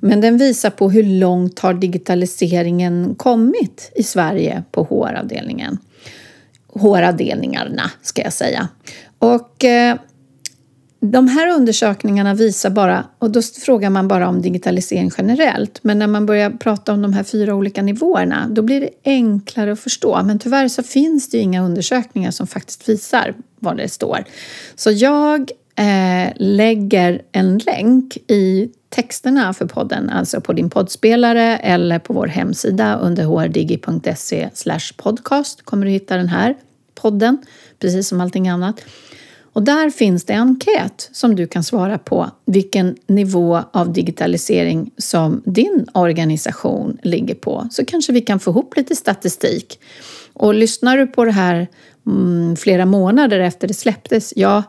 men 0.00 0.20
den 0.20 0.38
visar 0.38 0.70
på 0.70 0.90
hur 0.90 1.02
långt 1.02 1.58
har 1.58 1.74
digitaliseringen 1.74 3.14
kommit 3.14 3.92
i 3.94 4.02
Sverige 4.02 4.62
på 4.70 4.84
HR-avdelningen. 4.84 5.78
HR-avdelningarna 6.74 7.90
ska 8.02 8.22
jag 8.22 8.32
säga. 8.32 8.68
Och 9.18 9.64
eh, 9.64 9.96
de 11.10 11.28
här 11.28 11.48
undersökningarna 11.56 12.34
visar 12.34 12.70
bara, 12.70 13.04
och 13.18 13.30
då 13.30 13.42
frågar 13.42 13.90
man 13.90 14.08
bara 14.08 14.28
om 14.28 14.42
digitalisering 14.42 15.10
generellt, 15.18 15.78
men 15.82 15.98
när 15.98 16.06
man 16.06 16.26
börjar 16.26 16.50
prata 16.50 16.92
om 16.92 17.02
de 17.02 17.12
här 17.12 17.22
fyra 17.22 17.54
olika 17.54 17.82
nivåerna, 17.82 18.48
då 18.50 18.62
blir 18.62 18.80
det 18.80 18.90
enklare 19.04 19.72
att 19.72 19.80
förstå. 19.80 20.22
Men 20.22 20.38
tyvärr 20.38 20.68
så 20.68 20.82
finns 20.82 21.30
det 21.30 21.36
ju 21.36 21.42
inga 21.42 21.64
undersökningar 21.64 22.30
som 22.30 22.46
faktiskt 22.46 22.88
visar 22.88 23.34
vad 23.58 23.76
det 23.76 23.88
står. 23.88 24.24
Så 24.74 24.90
jag 24.90 25.50
eh, 25.76 26.32
lägger 26.36 27.22
en 27.32 27.58
länk 27.58 28.16
i 28.16 28.70
texterna 28.88 29.54
för 29.54 29.66
podden, 29.66 30.10
alltså 30.10 30.40
på 30.40 30.52
din 30.52 30.70
poddspelare 30.70 31.56
eller 31.56 31.98
på 31.98 32.12
vår 32.12 32.26
hemsida 32.26 32.98
under 32.98 33.24
hrdigi.se 33.24 34.50
podcast 34.96 35.62
kommer 35.62 35.86
du 35.86 35.92
hitta 35.92 36.16
den 36.16 36.28
här 36.28 36.54
podden, 37.04 37.38
precis 37.78 38.08
som 38.08 38.20
allting 38.20 38.48
annat. 38.48 38.80
Och 39.52 39.62
där 39.62 39.90
finns 39.90 40.24
det 40.24 40.32
en 40.32 40.48
enkät 40.48 41.10
som 41.12 41.36
du 41.36 41.46
kan 41.46 41.64
svara 41.64 41.98
på 41.98 42.30
vilken 42.46 42.96
nivå 43.06 43.62
av 43.72 43.92
digitalisering 43.92 44.90
som 44.98 45.42
din 45.44 45.86
organisation 45.92 46.98
ligger 47.02 47.34
på. 47.34 47.68
Så 47.70 47.84
kanske 47.84 48.12
vi 48.12 48.20
kan 48.20 48.40
få 48.40 48.50
ihop 48.50 48.76
lite 48.76 48.96
statistik. 48.96 49.80
Och 50.32 50.54
lyssnar 50.54 50.96
du 50.96 51.06
på 51.06 51.24
det 51.24 51.32
här 51.32 51.68
mm, 52.06 52.56
flera 52.56 52.86
månader 52.86 53.40
efter 53.40 53.68
det 53.68 53.74
släpptes, 53.74 54.32
ja, 54.36 54.62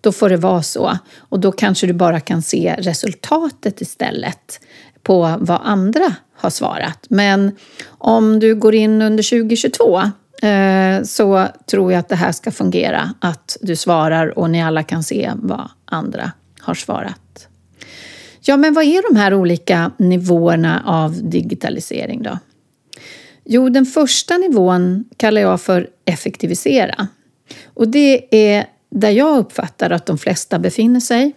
då 0.00 0.12
får 0.12 0.28
det 0.28 0.36
vara 0.36 0.62
så. 0.62 0.98
Och 1.18 1.40
då 1.40 1.52
kanske 1.52 1.86
du 1.86 1.92
bara 1.92 2.20
kan 2.20 2.42
se 2.42 2.76
resultatet 2.78 3.80
istället 3.80 4.60
på 5.02 5.36
vad 5.40 5.60
andra 5.64 6.14
har 6.34 6.50
svarat. 6.50 7.06
Men 7.08 7.56
om 7.88 8.40
du 8.40 8.54
går 8.54 8.74
in 8.74 9.02
under 9.02 9.22
2022 9.22 10.02
Eh, 10.42 11.02
så 11.02 11.48
tror 11.66 11.92
jag 11.92 11.98
att 11.98 12.08
det 12.08 12.16
här 12.16 12.32
ska 12.32 12.50
fungera. 12.50 13.14
Att 13.20 13.56
du 13.60 13.76
svarar 13.76 14.38
och 14.38 14.50
ni 14.50 14.62
alla 14.62 14.82
kan 14.82 15.02
se 15.02 15.32
vad 15.34 15.68
andra 15.84 16.32
har 16.60 16.74
svarat. 16.74 17.48
Ja, 18.40 18.56
men 18.56 18.74
vad 18.74 18.84
är 18.84 19.12
de 19.12 19.18
här 19.18 19.34
olika 19.34 19.92
nivåerna 19.96 20.82
av 20.86 21.30
digitalisering 21.30 22.22
då? 22.22 22.38
Jo, 23.44 23.68
den 23.68 23.86
första 23.86 24.36
nivån 24.36 25.04
kallar 25.16 25.40
jag 25.40 25.60
för 25.60 25.88
effektivisera. 26.04 27.08
Och 27.64 27.88
det 27.88 28.24
är 28.30 28.66
där 28.90 29.10
jag 29.10 29.38
uppfattar 29.38 29.90
att 29.90 30.06
de 30.06 30.18
flesta 30.18 30.58
befinner 30.58 31.00
sig 31.00 31.32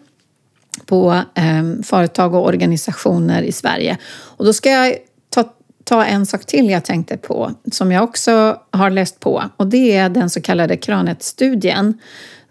på 0.86 1.22
eh, 1.36 1.84
företag 1.84 2.34
och 2.34 2.46
organisationer 2.46 3.42
i 3.42 3.52
Sverige. 3.52 3.98
Och 4.14 4.46
då 4.46 4.54
ska 4.54 4.70
jag 4.70 4.96
ta, 5.86 6.06
en 6.06 6.25
sak 6.25 6.46
till 6.46 6.70
jag 6.70 6.86
tänkte 6.86 7.18
på 7.18 7.51
som 7.72 7.92
jag 7.92 8.04
också 8.04 8.60
har 8.72 8.89
läst 8.89 9.20
på 9.20 9.44
och 9.58 9.68
det 9.68 9.96
är 9.96 10.10
den 10.10 10.30
så 10.30 10.42
kallade 10.42 10.77
Kranet-studien 10.77 12.00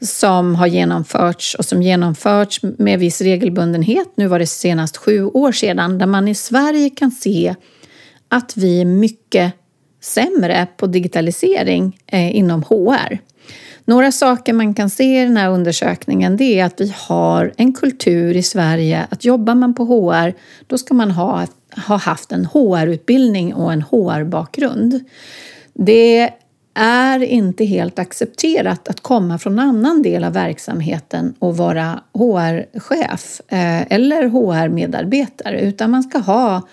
som 0.00 0.54
har 0.54 0.66
genomförts 0.66 1.54
och 1.54 1.64
som 1.64 1.82
genomförts 1.82 2.60
med 2.62 2.98
viss 2.98 3.20
regelbundenhet. 3.20 4.08
Nu 4.16 4.26
var 4.26 4.38
det 4.38 4.46
senast 4.46 4.96
sju 4.96 5.24
år 5.24 5.52
sedan 5.52 5.98
där 5.98 6.06
man 6.06 6.28
i 6.28 6.34
Sverige 6.34 6.90
kan 6.90 7.10
se 7.10 7.54
att 8.28 8.56
vi 8.56 8.80
är 8.80 8.84
mycket 8.84 9.52
sämre 10.02 10.66
på 10.76 10.86
digitalisering 10.86 11.98
eh, 12.06 12.36
inom 12.36 12.62
HR. 12.62 13.18
Några 13.84 14.12
saker 14.12 14.52
man 14.52 14.74
kan 14.74 14.90
se 14.90 15.22
i 15.22 15.24
den 15.24 15.36
här 15.36 15.50
undersökningen 15.50 16.36
det 16.36 16.60
är 16.60 16.64
att 16.64 16.80
vi 16.80 16.94
har 16.96 17.52
en 17.56 17.72
kultur 17.72 18.36
i 18.36 18.42
Sverige 18.42 19.06
att 19.10 19.24
jobbar 19.24 19.54
man 19.54 19.74
på 19.74 19.84
HR 19.84 20.34
då 20.66 20.78
ska 20.78 20.94
man 20.94 21.10
ha, 21.10 21.46
ha 21.86 21.96
haft 21.96 22.32
en 22.32 22.46
HR-utbildning 22.46 23.54
och 23.54 23.72
en 23.72 23.82
HR-bakgrund. 23.82 25.04
Det 25.74 26.30
är 26.74 27.20
inte 27.20 27.64
helt 27.64 27.98
accepterat 27.98 28.88
att 28.88 29.00
komma 29.00 29.38
från 29.38 29.52
en 29.52 29.68
annan 29.68 30.02
del 30.02 30.24
av 30.24 30.32
verksamheten 30.32 31.34
och 31.38 31.56
vara 31.56 32.00
HR-chef 32.12 33.40
eh, 33.48 33.92
eller 33.92 34.28
HR-medarbetare 34.28 35.60
utan 35.60 35.90
man 35.90 36.02
ska 36.02 36.18
ha 36.18 36.68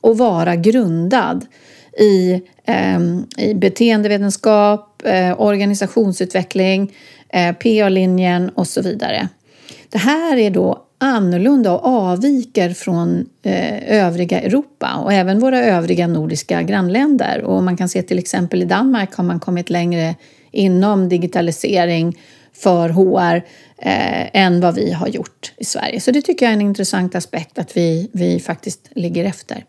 och 0.00 0.18
vara 0.18 0.56
grundad 0.56 1.46
i, 1.98 2.42
eh, 2.64 3.00
i 3.46 3.54
beteendevetenskap, 3.54 5.02
eh, 5.04 5.40
organisationsutveckling, 5.40 6.92
eh, 7.28 7.52
PA-linjen 7.52 8.48
och 8.48 8.66
så 8.66 8.82
vidare. 8.82 9.28
Det 9.88 9.98
här 9.98 10.36
är 10.36 10.50
då 10.50 10.86
annorlunda 10.98 11.72
och 11.72 11.86
avviker 11.86 12.70
från 12.70 13.26
eh, 13.42 14.04
övriga 14.04 14.40
Europa 14.40 14.94
och 15.04 15.12
även 15.12 15.38
våra 15.38 15.64
övriga 15.64 16.06
nordiska 16.06 16.62
grannländer. 16.62 17.42
Och 17.42 17.62
man 17.62 17.76
kan 17.76 17.88
se 17.88 18.02
till 18.02 18.18
exempel 18.18 18.62
i 18.62 18.64
Danmark 18.64 19.14
har 19.14 19.24
man 19.24 19.40
kommit 19.40 19.70
längre 19.70 20.14
inom 20.50 21.08
digitalisering 21.08 22.18
för 22.52 22.88
HR 22.88 23.36
eh, 23.78 24.42
än 24.42 24.60
vad 24.60 24.74
vi 24.74 24.92
har 24.92 25.08
gjort 25.08 25.52
i 25.56 25.64
Sverige. 25.64 26.00
Så 26.00 26.10
det 26.10 26.22
tycker 26.22 26.46
jag 26.46 26.50
är 26.50 26.56
en 26.56 26.60
intressant 26.60 27.14
aspekt 27.14 27.58
att 27.58 27.76
vi, 27.76 28.10
vi 28.12 28.40
faktiskt 28.40 28.88
ligger 28.90 29.24
efter. 29.24 29.64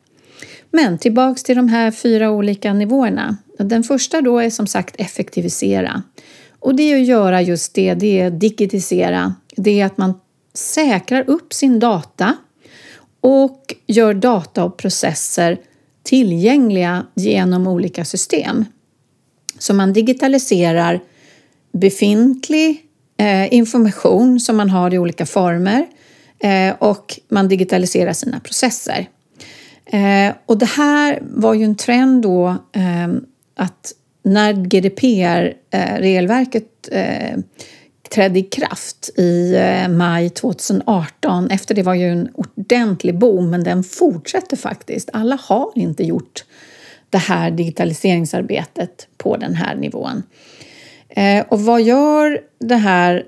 Men 0.75 0.97
tillbaks 0.97 1.43
till 1.43 1.55
de 1.55 1.69
här 1.69 1.91
fyra 1.91 2.31
olika 2.31 2.73
nivåerna. 2.73 3.37
Den 3.57 3.83
första 3.83 4.21
då 4.21 4.39
är 4.39 4.49
som 4.49 4.67
sagt 4.67 4.95
effektivisera. 4.97 6.03
Och 6.59 6.75
det 6.75 6.83
är 6.83 7.01
att 7.01 7.07
göra 7.07 7.41
just 7.41 7.73
det, 7.73 7.93
det 7.93 8.19
är 8.19 8.31
digitisera. 8.31 9.35
Det 9.55 9.81
är 9.81 9.85
att 9.85 9.97
man 9.97 10.13
säkrar 10.53 11.29
upp 11.29 11.53
sin 11.53 11.79
data 11.79 12.35
och 13.21 13.75
gör 13.87 14.13
data 14.13 14.63
och 14.63 14.77
processer 14.77 15.57
tillgängliga 16.03 17.05
genom 17.15 17.67
olika 17.67 18.05
system. 18.05 18.65
Så 19.59 19.73
man 19.73 19.93
digitaliserar 19.93 20.99
befintlig 21.73 22.81
eh, 23.17 23.53
information 23.53 24.39
som 24.39 24.57
man 24.57 24.69
har 24.69 24.93
i 24.93 24.97
olika 24.97 25.25
former 25.25 25.85
eh, 26.39 26.75
och 26.79 27.19
man 27.29 27.47
digitaliserar 27.47 28.13
sina 28.13 28.39
processer. 28.39 29.07
Eh, 29.93 30.33
och 30.45 30.57
det 30.57 30.65
här 30.65 31.19
var 31.21 31.53
ju 31.53 31.63
en 31.63 31.75
trend 31.75 32.21
då 32.21 32.47
eh, 32.71 33.07
att 33.55 33.93
när 34.23 34.53
GDPR-regelverket 34.53 36.89
eh, 36.91 37.31
eh, 37.31 37.37
trädde 38.09 38.39
i 38.39 38.43
kraft 38.43 39.09
i 39.17 39.55
eh, 39.55 39.87
maj 39.87 40.29
2018. 40.29 41.51
Efter 41.51 41.75
det 41.75 41.83
var 41.83 41.93
ju 41.93 42.11
en 42.11 42.29
ordentlig 42.33 43.17
boom, 43.17 43.49
men 43.49 43.63
den 43.63 43.83
fortsätter 43.83 44.57
faktiskt. 44.57 45.09
Alla 45.13 45.39
har 45.41 45.71
inte 45.75 46.03
gjort 46.03 46.43
det 47.09 47.17
här 47.17 47.51
digitaliseringsarbetet 47.51 49.07
på 49.17 49.37
den 49.37 49.55
här 49.55 49.75
nivån. 49.75 50.23
Eh, 51.09 51.45
och 51.49 51.61
vad 51.61 51.81
gör 51.81 52.41
det 52.59 52.75
här 52.75 53.23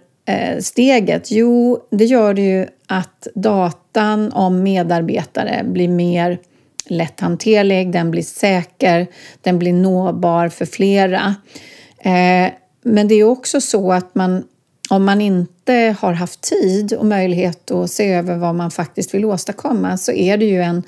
steget? 0.59 1.31
Jo, 1.31 1.79
det 1.91 2.05
gör 2.05 2.33
det 2.33 2.41
ju 2.41 2.67
att 2.87 3.27
datan 3.35 4.31
om 4.31 4.63
medarbetare 4.63 5.63
blir 5.63 5.87
mer 5.87 6.39
lätthanterlig, 6.87 7.91
den 7.91 8.11
blir 8.11 8.23
säker, 8.23 9.07
den 9.41 9.59
blir 9.59 9.73
nåbar 9.73 10.49
för 10.49 10.65
flera. 10.65 11.35
Eh, 11.99 12.51
men 12.83 13.07
det 13.07 13.15
är 13.15 13.23
också 13.23 13.61
så 13.61 13.91
att 13.91 14.15
man 14.15 14.43
om 14.89 15.05
man 15.05 15.21
inte 15.21 15.95
har 15.99 16.13
haft 16.13 16.41
tid 16.41 16.93
och 16.93 17.05
möjlighet 17.05 17.71
att 17.71 17.91
se 17.91 18.13
över 18.13 18.35
vad 18.35 18.55
man 18.55 18.71
faktiskt 18.71 19.13
vill 19.13 19.25
åstadkomma 19.25 19.97
så 19.97 20.11
är 20.11 20.37
det 20.37 20.45
ju 20.45 20.61
en, 20.61 20.83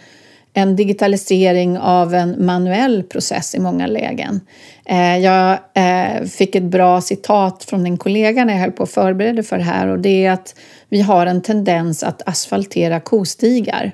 en 0.54 0.76
digitalisering 0.76 1.78
av 1.78 2.14
en 2.14 2.46
manuell 2.46 3.04
process 3.04 3.56
i 3.56 3.60
många 3.60 3.88
lägen. 3.88 4.42
Eh, 4.86 5.18
jag 5.18 5.60
eh, 5.74 6.24
fick 6.24 6.56
ett 6.56 6.64
bra 6.64 7.02
citat 7.02 7.64
från 7.64 7.86
en 7.86 7.98
kollega 7.98 8.46
när 8.46 8.54
jag 8.54 8.62
höll 8.62 8.72
på 8.72 8.84
att 8.84 8.92
förbereda 8.92 9.44
för 9.44 9.58
det 9.58 9.64
här 9.64 9.88
och 9.88 10.00
det 10.00 10.26
är 10.26 10.32
att 10.32 10.56
vi 10.90 11.02
har 11.02 11.26
en 11.26 11.42
tendens 11.42 12.04
att 12.04 12.28
asfaltera 12.28 13.00
kostigar. 13.00 13.92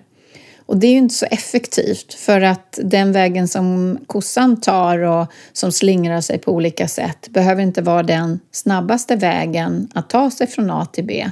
Och 0.65 0.78
det 0.78 0.88
är 0.88 0.91
ju 0.91 0.97
inte 0.97 1.15
så 1.15 1.26
effektivt 1.26 2.13
för 2.13 2.41
att 2.41 2.80
den 2.84 3.12
vägen 3.12 3.47
som 3.47 3.99
kossan 4.08 4.62
tar 4.62 4.99
och 4.99 5.28
som 5.54 5.71
slingrar 5.71 6.21
sig 6.21 6.38
på 6.38 6.52
olika 6.52 6.88
sätt 6.88 7.28
behöver 7.30 7.62
inte 7.62 7.82
vara 7.82 8.04
den 8.04 8.39
snabbaste 8.52 9.15
vägen 9.15 9.88
att 9.93 10.10
ta 10.10 10.32
sig 10.32 10.47
från 10.47 10.71
A 10.71 10.88
till 10.93 11.06
B. 11.06 11.30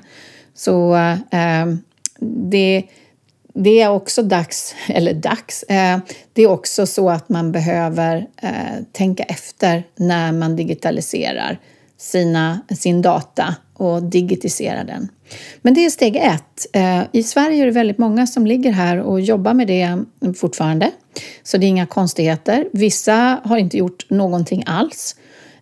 Så 0.55 0.95
eh, 1.31 1.65
det, 2.51 2.83
det 3.53 3.81
är 3.81 3.89
också 3.89 4.23
dags, 4.23 4.75
eller 4.87 5.13
dags, 5.13 5.63
eh, 5.63 5.99
det 6.33 6.41
är 6.41 6.47
också 6.47 6.85
så 6.85 7.09
att 7.09 7.29
man 7.29 7.51
behöver 7.51 8.27
eh, 8.41 8.83
tänka 8.91 9.23
efter 9.23 9.83
när 9.95 10.31
man 10.31 10.55
digitaliserar 10.55 11.59
sina, 11.97 12.61
sin 12.79 13.01
data 13.01 13.55
och 13.73 14.03
digitisera 14.03 14.83
den. 14.83 15.09
Men 15.61 15.73
det 15.73 15.85
är 15.85 15.89
steg 15.89 16.15
ett. 16.15 16.67
Eh, 16.73 17.01
I 17.11 17.23
Sverige 17.23 17.61
är 17.61 17.65
det 17.65 17.71
väldigt 17.71 17.97
många 17.97 18.27
som 18.27 18.47
ligger 18.47 18.71
här 18.71 18.97
och 18.97 19.21
jobbar 19.21 19.53
med 19.53 19.67
det 19.67 20.03
fortfarande. 20.35 20.91
Så 21.43 21.57
det 21.57 21.65
är 21.65 21.67
inga 21.67 21.85
konstigheter. 21.85 22.67
Vissa 22.73 23.41
har 23.43 23.57
inte 23.57 23.77
gjort 23.77 24.09
någonting 24.09 24.63
alls. 24.65 25.15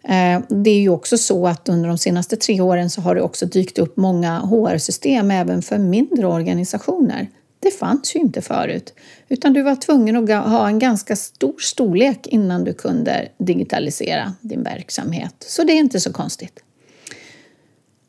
Eh, 0.03 0.41
det 0.47 0.69
är 0.69 0.79
ju 0.79 0.89
också 0.89 1.17
så 1.17 1.47
att 1.47 1.69
under 1.69 1.89
de 1.89 1.97
senaste 1.97 2.35
tre 2.35 2.61
åren 2.61 2.89
så 2.89 3.01
har 3.01 3.15
det 3.15 3.21
också 3.21 3.45
dykt 3.45 3.79
upp 3.79 3.97
många 3.97 4.39
HR-system 4.39 5.31
även 5.31 5.61
för 5.61 5.77
mindre 5.77 6.27
organisationer. 6.27 7.27
Det 7.59 7.71
fanns 7.71 8.15
ju 8.15 8.19
inte 8.19 8.41
förut, 8.41 8.93
utan 9.29 9.53
du 9.53 9.61
var 9.61 9.75
tvungen 9.75 10.15
att 10.15 10.49
ha 10.49 10.67
en 10.67 10.79
ganska 10.79 11.15
stor 11.15 11.55
storlek 11.59 12.27
innan 12.27 12.63
du 12.63 12.73
kunde 12.73 13.29
digitalisera 13.37 14.33
din 14.41 14.63
verksamhet. 14.63 15.35
Så 15.47 15.63
det 15.63 15.73
är 15.73 15.77
inte 15.77 15.99
så 15.99 16.13
konstigt. 16.13 16.59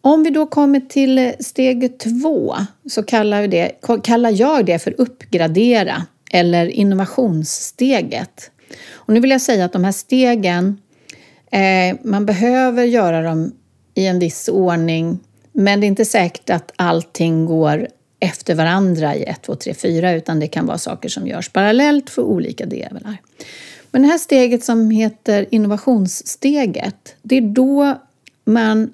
Om 0.00 0.22
vi 0.22 0.30
då 0.30 0.46
kommer 0.46 0.80
till 0.80 1.18
eh, 1.18 1.32
steg 1.40 1.98
två 1.98 2.54
så 2.90 3.02
kallar, 3.02 3.46
det, 3.46 3.72
kallar 4.02 4.30
jag 4.40 4.66
det 4.66 4.78
för 4.78 4.94
uppgradera 4.98 6.06
eller 6.30 6.66
innovationssteget. 6.66 8.50
Och 8.92 9.14
nu 9.14 9.20
vill 9.20 9.30
jag 9.30 9.40
säga 9.40 9.64
att 9.64 9.72
de 9.72 9.84
här 9.84 9.92
stegen, 9.92 10.80
eh, 11.52 11.96
man 12.02 12.26
behöver 12.26 12.84
göra 12.84 13.22
dem 13.22 13.52
i 13.94 14.06
en 14.06 14.18
viss 14.18 14.48
ordning 14.48 15.18
men 15.52 15.80
det 15.80 15.86
är 15.86 15.88
inte 15.88 16.04
säkert 16.04 16.50
att 16.50 16.72
allting 16.76 17.46
går 17.46 17.88
efter 18.20 18.54
varandra 18.54 19.16
i 19.16 19.22
1, 19.22 19.42
2, 19.42 19.54
3, 19.54 19.74
4 19.74 20.12
utan 20.12 20.40
det 20.40 20.46
kan 20.46 20.66
vara 20.66 20.78
saker 20.78 21.08
som 21.08 21.26
görs 21.26 21.48
parallellt 21.48 22.10
för 22.10 22.22
olika 22.22 22.66
delar. 22.66 23.16
Men 23.90 24.02
det 24.02 24.08
här 24.08 24.18
steget 24.18 24.64
som 24.64 24.90
heter 24.90 25.46
innovationssteget, 25.50 27.16
det 27.22 27.36
är 27.36 27.40
då 27.40 27.98
man 28.44 28.92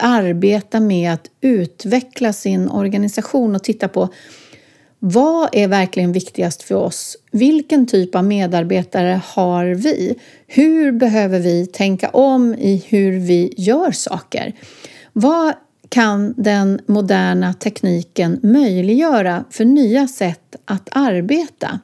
arbeta 0.00 0.80
med 0.80 1.12
att 1.12 1.30
utveckla 1.40 2.32
sin 2.32 2.68
organisation 2.68 3.54
och 3.54 3.64
titta 3.64 3.88
på 3.88 4.08
vad 5.06 5.48
är 5.52 5.68
verkligen 5.68 6.12
viktigast 6.12 6.62
för 6.62 6.74
oss? 6.74 7.16
Vilken 7.32 7.86
typ 7.86 8.14
av 8.14 8.24
medarbetare 8.24 9.20
har 9.24 9.64
vi? 9.66 10.14
Hur 10.46 10.92
behöver 10.92 11.40
vi 11.40 11.66
tänka 11.66 12.08
om 12.08 12.54
i 12.54 12.84
hur 12.88 13.18
vi 13.18 13.54
gör 13.56 13.90
saker? 13.90 14.52
Vad 15.12 15.54
kan 15.88 16.34
den 16.36 16.80
moderna 16.86 17.54
tekniken 17.54 18.40
möjliggöra 18.42 19.44
för 19.50 19.64
nya 19.64 20.08
sätt 20.08 20.56
att 20.64 20.88
arbeta? 20.92 21.80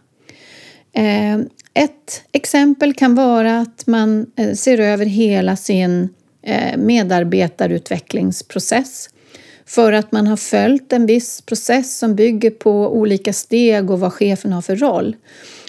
Eh, 0.92 1.38
ett 1.74 2.22
exempel 2.32 2.94
kan 2.94 3.14
vara 3.14 3.58
att 3.58 3.86
man 3.86 4.26
eh, 4.36 4.52
ser 4.52 4.80
över 4.80 5.06
hela 5.06 5.56
sin 5.56 6.08
Eh, 6.42 6.76
medarbetarutvecklingsprocess 6.76 9.10
för 9.66 9.92
att 9.92 10.12
man 10.12 10.26
har 10.26 10.36
följt 10.36 10.92
en 10.92 11.06
viss 11.06 11.40
process 11.40 11.98
som 11.98 12.14
bygger 12.14 12.50
på 12.50 12.96
olika 12.96 13.32
steg 13.32 13.90
och 13.90 14.00
vad 14.00 14.12
chefen 14.12 14.52
har 14.52 14.62
för 14.62 14.76
roll. 14.76 15.16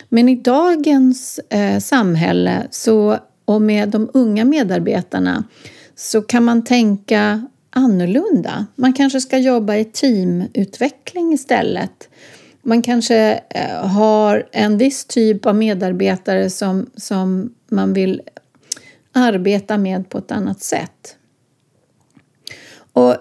Men 0.09 0.29
i 0.29 0.35
dagens 0.35 1.39
eh, 1.49 1.79
samhälle 1.79 2.67
så, 2.71 3.17
och 3.45 3.61
med 3.61 3.89
de 3.89 4.09
unga 4.13 4.45
medarbetarna 4.45 5.43
så 5.95 6.21
kan 6.21 6.43
man 6.43 6.63
tänka 6.63 7.47
annorlunda. 7.69 8.65
Man 8.75 8.93
kanske 8.93 9.21
ska 9.21 9.37
jobba 9.37 9.75
i 9.75 9.85
teamutveckling 9.85 11.33
istället. 11.33 12.09
Man 12.63 12.81
kanske 12.81 13.41
eh, 13.49 13.87
har 13.87 14.47
en 14.51 14.77
viss 14.77 15.05
typ 15.05 15.45
av 15.45 15.55
medarbetare 15.55 16.49
som, 16.49 16.89
som 16.95 17.53
man 17.69 17.93
vill 17.93 18.21
arbeta 19.13 19.77
med 19.77 20.09
på 20.09 20.17
ett 20.17 20.31
annat 20.31 20.61
sätt. 20.61 21.17
Och 22.93 23.15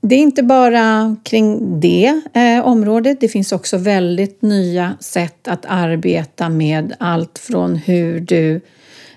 det 0.00 0.14
är 0.14 0.18
inte 0.18 0.42
bara 0.42 1.16
kring 1.22 1.80
det 1.80 2.20
eh, 2.34 2.66
området. 2.66 3.20
Det 3.20 3.28
finns 3.28 3.52
också 3.52 3.76
väldigt 3.76 4.42
nya 4.42 4.96
sätt 5.00 5.48
att 5.48 5.66
arbeta 5.68 6.48
med 6.48 6.94
allt 6.98 7.38
från 7.38 7.76
hur 7.76 8.20
du 8.20 8.60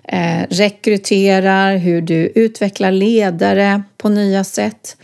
eh, 0.04 0.44
rekryterar, 0.50 1.78
hur 1.78 2.02
du 2.02 2.32
utvecklar 2.36 2.92
ledare 2.92 3.84
på 3.98 4.10
nya 4.10 4.44
sätt. 4.44 4.98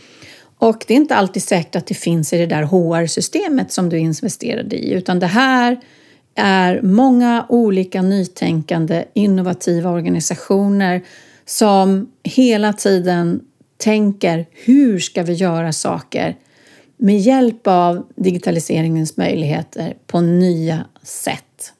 Och 0.58 0.84
det 0.86 0.94
är 0.94 0.96
inte 0.96 1.14
alltid 1.14 1.42
säkert 1.42 1.76
att 1.76 1.86
det 1.86 1.94
finns 1.94 2.32
i 2.32 2.38
det 2.38 2.46
där 2.46 2.62
HR-systemet 2.62 3.72
som 3.72 3.88
du 3.88 3.98
investerade 3.98 4.76
i, 4.76 4.92
utan 4.92 5.18
det 5.18 5.26
här 5.26 5.80
är 6.34 6.82
många 6.82 7.46
olika 7.48 8.02
nytänkande, 8.02 9.04
innovativa 9.14 9.90
organisationer 9.90 11.02
som 11.46 12.12
hela 12.22 12.72
tiden 12.72 13.40
tänker 13.76 14.46
hur 14.52 14.98
ska 14.98 15.22
vi 15.22 15.32
göra 15.32 15.72
saker 15.72 16.36
med 16.96 17.20
hjälp 17.20 17.66
av 17.66 18.06
digitaliseringens 18.16 19.16
möjligheter 19.16 19.96
på 20.06 20.20
nya 20.20 20.84
sätt. 21.02 21.72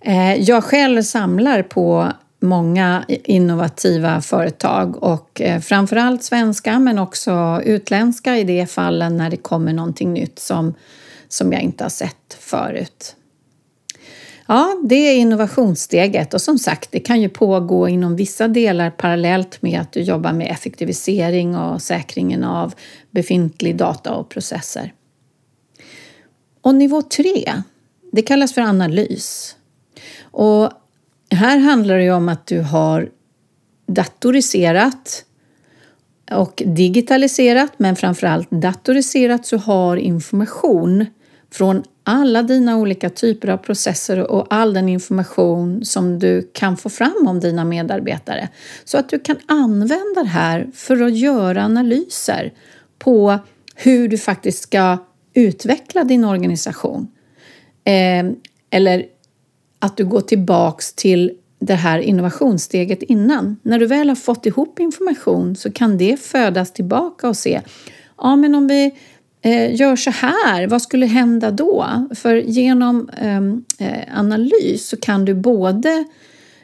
Eh, 0.00 0.34
jag 0.34 0.64
själv 0.64 1.02
samlar 1.02 1.62
på 1.62 2.12
många 2.40 3.04
innovativa 3.08 4.20
företag 4.20 5.02
och 5.02 5.40
eh, 5.40 5.60
framförallt 5.60 6.22
svenska 6.22 6.78
men 6.78 6.98
också 6.98 7.62
utländska 7.64 8.38
i 8.38 8.44
de 8.44 8.66
fallen 8.66 9.16
när 9.16 9.30
det 9.30 9.36
kommer 9.36 9.72
någonting 9.72 10.12
nytt 10.12 10.38
som, 10.38 10.74
som 11.28 11.52
jag 11.52 11.62
inte 11.62 11.84
har 11.84 11.90
sett 11.90 12.36
förut. 12.40 13.16
Ja, 14.50 14.80
det 14.84 14.94
är 14.94 15.16
innovationssteget 15.16 16.34
och 16.34 16.40
som 16.40 16.58
sagt, 16.58 16.92
det 16.92 17.00
kan 17.00 17.20
ju 17.20 17.28
pågå 17.28 17.88
inom 17.88 18.16
vissa 18.16 18.48
delar 18.48 18.90
parallellt 18.90 19.62
med 19.62 19.80
att 19.80 19.92
du 19.92 20.00
jobbar 20.00 20.32
med 20.32 20.50
effektivisering 20.50 21.56
och 21.56 21.82
säkringen 21.82 22.44
av 22.44 22.74
befintlig 23.10 23.76
data 23.76 24.14
och 24.14 24.28
processer. 24.28 24.92
Och 26.60 26.74
nivå 26.74 27.02
tre, 27.02 27.62
det 28.12 28.22
kallas 28.22 28.54
för 28.54 28.60
analys. 28.60 29.56
Och 30.20 30.70
här 31.30 31.58
handlar 31.58 31.98
det 31.98 32.10
om 32.10 32.28
att 32.28 32.46
du 32.46 32.60
har 32.60 33.10
datoriserat 33.86 35.24
och 36.30 36.62
digitaliserat, 36.66 37.72
men 37.76 37.96
framförallt 37.96 38.50
datoriserat 38.50 39.46
så 39.46 39.56
har 39.56 39.96
information 39.96 41.06
från 41.50 41.82
alla 42.08 42.42
dina 42.42 42.76
olika 42.76 43.10
typer 43.10 43.48
av 43.48 43.56
processer 43.56 44.30
och 44.30 44.46
all 44.50 44.74
den 44.74 44.88
information 44.88 45.84
som 45.84 46.18
du 46.18 46.50
kan 46.52 46.76
få 46.76 46.88
fram 46.88 47.26
om 47.26 47.40
dina 47.40 47.64
medarbetare. 47.64 48.48
Så 48.84 48.98
att 48.98 49.08
du 49.08 49.18
kan 49.18 49.36
använda 49.46 50.22
det 50.22 50.28
här 50.28 50.70
för 50.74 51.02
att 51.02 51.16
göra 51.16 51.64
analyser 51.64 52.52
på 52.98 53.38
hur 53.74 54.08
du 54.08 54.18
faktiskt 54.18 54.62
ska 54.62 54.98
utveckla 55.34 56.04
din 56.04 56.24
organisation. 56.24 57.08
Eh, 57.84 58.26
eller 58.70 59.04
att 59.78 59.96
du 59.96 60.04
går 60.04 60.20
tillbaks 60.20 60.92
till 60.92 61.32
det 61.58 61.74
här 61.74 61.98
innovationssteget 61.98 63.02
innan. 63.02 63.56
När 63.62 63.78
du 63.78 63.86
väl 63.86 64.08
har 64.08 64.16
fått 64.16 64.46
ihop 64.46 64.78
information 64.78 65.56
så 65.56 65.72
kan 65.72 65.98
det 65.98 66.20
födas 66.20 66.72
tillbaka 66.72 67.28
och 67.28 67.36
se 67.36 67.60
Ja, 68.18 68.36
men 68.36 68.54
om 68.54 68.68
vi 68.68 68.94
Eh, 69.48 69.74
gör 69.74 69.96
så 69.96 70.10
här, 70.10 70.66
vad 70.66 70.82
skulle 70.82 71.06
hända 71.06 71.50
då? 71.50 72.06
För 72.14 72.34
genom 72.36 73.10
ehm, 73.18 73.64
eh, 73.78 74.18
analys 74.18 74.88
så 74.88 74.96
kan 74.96 75.24
du 75.24 75.34
både 75.34 76.04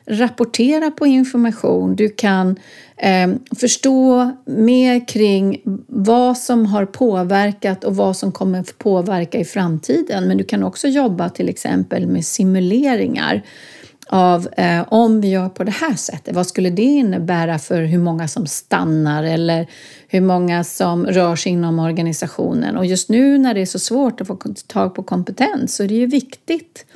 rapportera 0.06 0.90
på 0.90 1.06
information, 1.06 1.96
du 1.96 2.08
kan 2.08 2.56
eh, 2.96 3.28
förstå 3.60 4.30
mer 4.44 5.08
kring 5.08 5.60
vad 5.86 6.38
som 6.38 6.66
har 6.66 6.86
påverkat 6.86 7.84
och 7.84 7.96
vad 7.96 8.16
som 8.16 8.32
kommer 8.32 8.64
påverka 8.78 9.38
i 9.38 9.44
framtiden. 9.44 10.28
Men 10.28 10.36
du 10.36 10.44
kan 10.44 10.62
också 10.62 10.88
jobba 10.88 11.28
till 11.28 11.48
exempel 11.48 12.06
med 12.06 12.24
simuleringar 12.24 13.42
av 14.06 14.48
eh, 14.56 14.84
om 14.88 15.20
vi 15.20 15.28
gör 15.28 15.48
på 15.48 15.64
det 15.64 15.70
här 15.70 15.94
sättet, 15.94 16.34
vad 16.34 16.46
skulle 16.46 16.70
det 16.70 16.82
innebära 16.82 17.58
för 17.58 17.82
hur 17.82 17.98
många 17.98 18.28
som 18.28 18.46
stannar 18.46 19.24
eller 19.24 19.66
hur 20.08 20.20
många 20.20 20.64
som 20.64 21.06
rör 21.06 21.36
sig 21.36 21.52
inom 21.52 21.78
organisationen? 21.78 22.76
Och 22.76 22.86
just 22.86 23.08
nu 23.08 23.38
när 23.38 23.54
det 23.54 23.60
är 23.60 23.66
så 23.66 23.78
svårt 23.78 24.20
att 24.20 24.26
få 24.26 24.38
tag 24.66 24.94
på 24.94 25.02
kompetens 25.02 25.76
så 25.76 25.82
är 25.82 25.88
det 25.88 25.94
ju 25.94 26.06
viktigt 26.06 26.86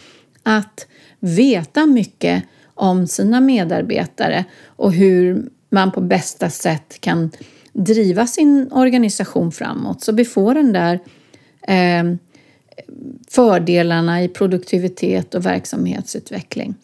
att 0.43 0.87
veta 1.21 1.87
mycket 1.87 2.45
om 2.75 3.07
sina 3.07 3.41
medarbetare 3.41 4.45
och 4.67 4.93
hur 4.93 5.49
man 5.71 5.93
på 5.93 6.01
bästa 6.01 6.51
sätt 6.51 7.01
kan 7.01 7.31
driva 7.73 8.27
sin 8.27 8.73
organisation 8.73 9.53
framåt 9.53 10.03
så 10.03 10.13
vi 10.13 10.25
får 10.25 10.55
den 10.55 10.73
där 10.73 11.01
eh, 11.69 12.05
fördelarna 13.29 14.23
i 14.23 14.29
produktivitet 14.29 15.35
och 15.35 15.47
verksamhetsutveckling. 15.47 16.75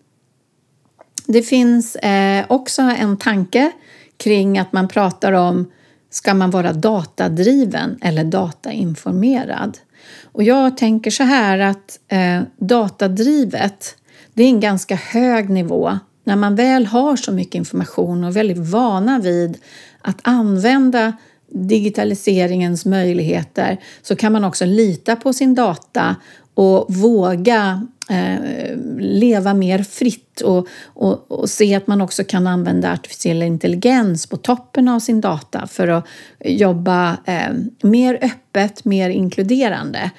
Det 1.26 1.42
finns 1.42 1.96
eh, 1.96 2.44
också 2.48 2.82
en 2.82 3.16
tanke 3.16 3.72
kring 4.16 4.58
att 4.58 4.72
man 4.72 4.88
pratar 4.88 5.32
om 5.32 5.70
ska 6.10 6.34
man 6.34 6.50
vara 6.50 6.72
datadriven 6.72 7.98
eller 8.00 8.24
datainformerad? 8.24 9.78
Och 10.22 10.42
jag 10.42 10.76
tänker 10.76 11.10
så 11.10 11.22
här 11.22 11.58
att 11.58 11.98
eh, 12.08 12.42
datadrivet, 12.56 13.96
det 14.34 14.42
är 14.42 14.48
en 14.48 14.60
ganska 14.60 14.94
hög 14.94 15.50
nivå. 15.50 15.98
När 16.24 16.36
man 16.36 16.56
väl 16.56 16.86
har 16.86 17.16
så 17.16 17.32
mycket 17.32 17.54
information 17.54 18.24
och 18.24 18.30
är 18.30 18.34
väldigt 18.34 18.70
vana 18.70 19.18
vid 19.18 19.58
att 20.00 20.18
använda 20.22 21.12
digitaliseringens 21.48 22.84
möjligheter 22.84 23.80
så 24.02 24.16
kan 24.16 24.32
man 24.32 24.44
också 24.44 24.64
lita 24.64 25.16
på 25.16 25.32
sin 25.32 25.54
data 25.54 26.16
och 26.54 26.94
våga 26.94 27.86
eh, 28.10 28.76
leva 28.98 29.54
mer 29.54 29.82
fritt 29.82 30.40
och, 30.40 30.68
och, 30.84 31.32
och, 31.32 31.50
se 31.50 31.74
att 31.74 31.86
man 31.86 32.00
också 32.00 32.24
kan 32.24 32.46
använda 32.46 32.92
artificiell 32.92 33.42
intelligens 33.42 34.26
på 34.26 34.36
toppen 34.36 34.88
av 34.88 35.00
sin 35.00 35.20
data 35.20 35.66
för 35.66 35.88
att 35.88 36.04
jobba 36.44 37.16
eh, 37.24 37.52
mer 37.82 38.18
öppet, 38.22 38.84
mer 38.84 39.10
inkluderande. 39.10 40.10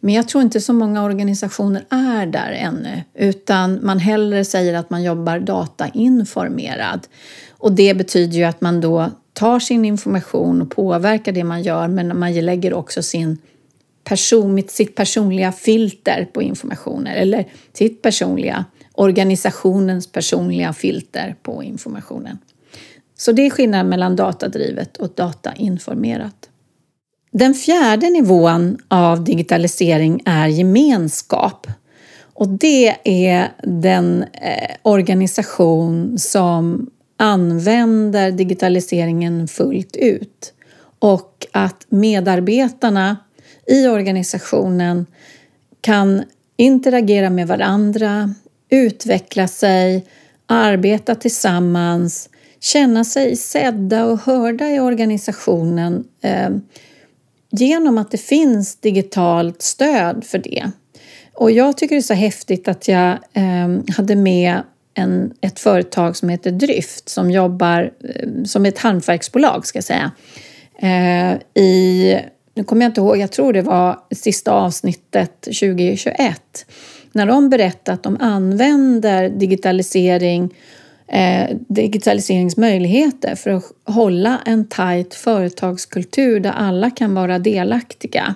Men 0.00 0.14
jag 0.14 0.28
tror 0.28 0.42
inte 0.42 0.60
så 0.60 0.72
många 0.72 1.04
organisationer 1.04 1.84
är 1.90 2.26
där 2.26 2.52
ännu 2.52 3.02
utan 3.14 3.78
man 3.82 3.98
hellre 3.98 4.44
säger 4.44 4.74
att 4.74 4.90
man 4.90 5.02
jobbar 5.02 5.38
datainformerad. 5.38 7.06
Och 7.50 7.72
det 7.72 7.94
betyder 7.94 8.38
ju 8.38 8.44
att 8.44 8.60
man 8.60 8.80
då 8.80 9.10
tar 9.32 9.60
sin 9.60 9.84
information 9.84 10.62
och 10.62 10.70
påverkar 10.70 11.32
det 11.32 11.44
man 11.44 11.62
gör 11.62 11.88
men 11.88 12.18
man 12.18 12.34
lägger 12.34 12.74
också 12.74 13.02
sin 13.02 13.38
person, 14.04 14.62
sitt 14.68 14.94
personliga 14.94 15.52
filter 15.52 16.28
på 16.32 16.42
informationer 16.42 17.16
eller 17.16 17.48
sitt 17.72 18.02
personliga, 18.02 18.64
organisationens 18.94 20.12
personliga 20.12 20.72
filter 20.72 21.36
på 21.42 21.62
informationen. 21.62 22.38
Så 23.18 23.32
det 23.32 23.46
är 23.46 23.50
skillnaden 23.50 23.88
mellan 23.88 24.16
datadrivet 24.16 24.96
och 24.96 25.08
datainformerat. 25.14 26.48
Den 27.32 27.54
fjärde 27.54 28.10
nivån 28.10 28.78
av 28.88 29.24
digitalisering 29.24 30.22
är 30.24 30.46
gemenskap. 30.46 31.66
Och 32.34 32.48
det 32.48 32.96
är 33.04 33.48
den 33.62 34.22
eh, 34.22 34.76
organisation 34.82 36.18
som 36.18 36.90
använder 37.16 38.30
digitaliseringen 38.30 39.48
fullt 39.48 39.96
ut 39.96 40.52
och 40.98 41.46
att 41.52 41.86
medarbetarna 41.88 43.16
i 43.68 43.86
organisationen 43.86 45.06
kan 45.80 46.24
interagera 46.56 47.30
med 47.30 47.48
varandra, 47.48 48.34
utveckla 48.70 49.48
sig, 49.48 50.04
arbeta 50.46 51.14
tillsammans, 51.14 52.28
känna 52.60 53.04
sig 53.04 53.36
sedda 53.36 54.04
och 54.04 54.20
hörda 54.20 54.70
i 54.70 54.80
organisationen 54.80 56.04
eh, 56.22 56.50
genom 57.50 57.98
att 57.98 58.10
det 58.10 58.18
finns 58.18 58.76
digitalt 58.76 59.62
stöd 59.62 60.24
för 60.24 60.38
det. 60.38 60.70
Och 61.34 61.50
jag 61.50 61.76
tycker 61.76 61.94
det 61.94 62.00
är 62.00 62.02
så 62.02 62.14
häftigt 62.14 62.68
att 62.68 62.88
jag 62.88 63.10
eh, 63.32 63.94
hade 63.96 64.16
med 64.16 64.62
en, 64.94 65.34
ett 65.40 65.60
företag 65.60 66.16
som 66.16 66.28
heter 66.28 66.50
Dryft 66.50 67.08
som 67.08 67.30
jobbar 67.30 67.92
eh, 68.04 68.44
som 68.44 68.66
ett 68.66 68.78
hantverksbolag 68.78 69.66
ska 69.66 69.76
jag 69.76 69.84
säga, 69.84 70.10
eh, 70.78 71.62
i 71.62 72.14
nu 72.58 72.64
kommer 72.64 72.82
jag 72.82 72.90
inte 72.90 73.00
ihåg, 73.00 73.16
jag 73.16 73.32
tror 73.32 73.52
det 73.52 73.62
var 73.62 73.98
sista 74.10 74.52
avsnittet 74.52 75.40
2021, 75.40 76.66
när 77.12 77.26
de 77.26 77.50
berättade 77.50 77.94
att 77.94 78.02
de 78.02 78.16
använder 78.20 79.28
digitalisering 79.28 80.54
eh, 81.08 81.56
digitaliseringsmöjligheter 81.68 83.34
för 83.34 83.50
att 83.50 83.64
hålla 83.84 84.38
en 84.46 84.68
tajt 84.68 85.14
företagskultur 85.14 86.40
där 86.40 86.50
alla 86.50 86.90
kan 86.90 87.14
vara 87.14 87.38
delaktiga. 87.38 88.34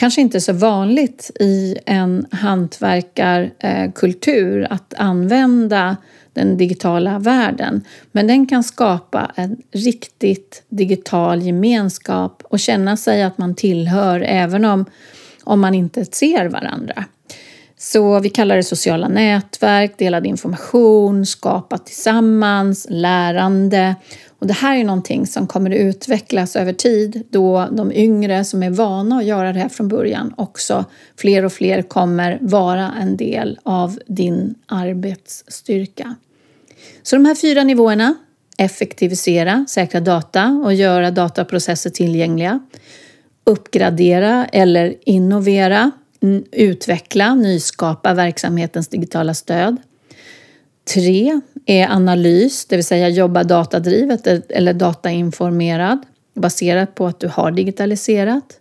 Kanske 0.00 0.20
inte 0.20 0.40
så 0.40 0.52
vanligt 0.52 1.30
i 1.40 1.76
en 1.86 2.26
hantverkarkultur 2.30 4.66
att 4.70 4.94
använda 4.96 5.96
den 6.32 6.56
digitala 6.56 7.18
världen. 7.18 7.84
Men 8.12 8.26
den 8.26 8.46
kan 8.46 8.64
skapa 8.64 9.32
en 9.34 9.56
riktigt 9.72 10.62
digital 10.68 11.42
gemenskap 11.42 12.42
och 12.44 12.60
känna 12.60 12.96
sig 12.96 13.22
att 13.22 13.38
man 13.38 13.54
tillhör 13.54 14.20
även 14.20 14.64
om, 14.64 14.84
om 15.44 15.60
man 15.60 15.74
inte 15.74 16.04
ser 16.04 16.48
varandra. 16.48 17.04
Så 17.82 18.20
vi 18.20 18.30
kallar 18.30 18.56
det 18.56 18.62
sociala 18.62 19.08
nätverk, 19.08 19.98
delad 19.98 20.26
information, 20.26 21.26
skapa 21.26 21.78
tillsammans, 21.78 22.86
lärande. 22.90 23.94
Och 24.38 24.46
det 24.46 24.52
här 24.52 24.76
är 24.76 24.84
någonting 24.84 25.26
som 25.26 25.46
kommer 25.46 25.70
att 25.70 25.76
utvecklas 25.76 26.56
över 26.56 26.72
tid 26.72 27.22
då 27.30 27.68
de 27.72 27.92
yngre 27.92 28.44
som 28.44 28.62
är 28.62 28.70
vana 28.70 29.16
att 29.16 29.24
göra 29.24 29.52
det 29.52 29.58
här 29.58 29.68
från 29.68 29.88
början 29.88 30.34
också 30.36 30.84
fler 31.16 31.44
och 31.44 31.52
fler 31.52 31.82
kommer 31.82 32.38
vara 32.40 32.92
en 33.00 33.16
del 33.16 33.58
av 33.62 33.98
din 34.06 34.54
arbetsstyrka. 34.66 36.14
Så 37.02 37.16
de 37.16 37.24
här 37.24 37.34
fyra 37.34 37.64
nivåerna 37.64 38.14
effektivisera, 38.58 39.64
säkra 39.68 40.00
data 40.00 40.62
och 40.64 40.74
göra 40.74 41.10
dataprocesser 41.10 41.90
tillgängliga. 41.90 42.60
Uppgradera 43.44 44.46
eller 44.46 44.94
innovera, 45.04 45.90
utveckla, 46.52 47.34
nyskapa 47.34 48.14
verksamhetens 48.14 48.88
digitala 48.88 49.34
stöd. 49.34 49.76
Tre 50.94 51.40
är 51.66 51.88
analys, 51.88 52.64
det 52.64 52.76
vill 52.76 52.84
säga 52.84 53.08
jobba 53.08 53.44
datadrivet 53.44 54.26
e-, 54.26 54.42
eller 54.48 54.72
datainformerad 54.72 55.98
baserat 56.34 56.94
på 56.94 57.06
att 57.06 57.20
du 57.20 57.28
har 57.28 57.50
digitaliserat. 57.50 58.60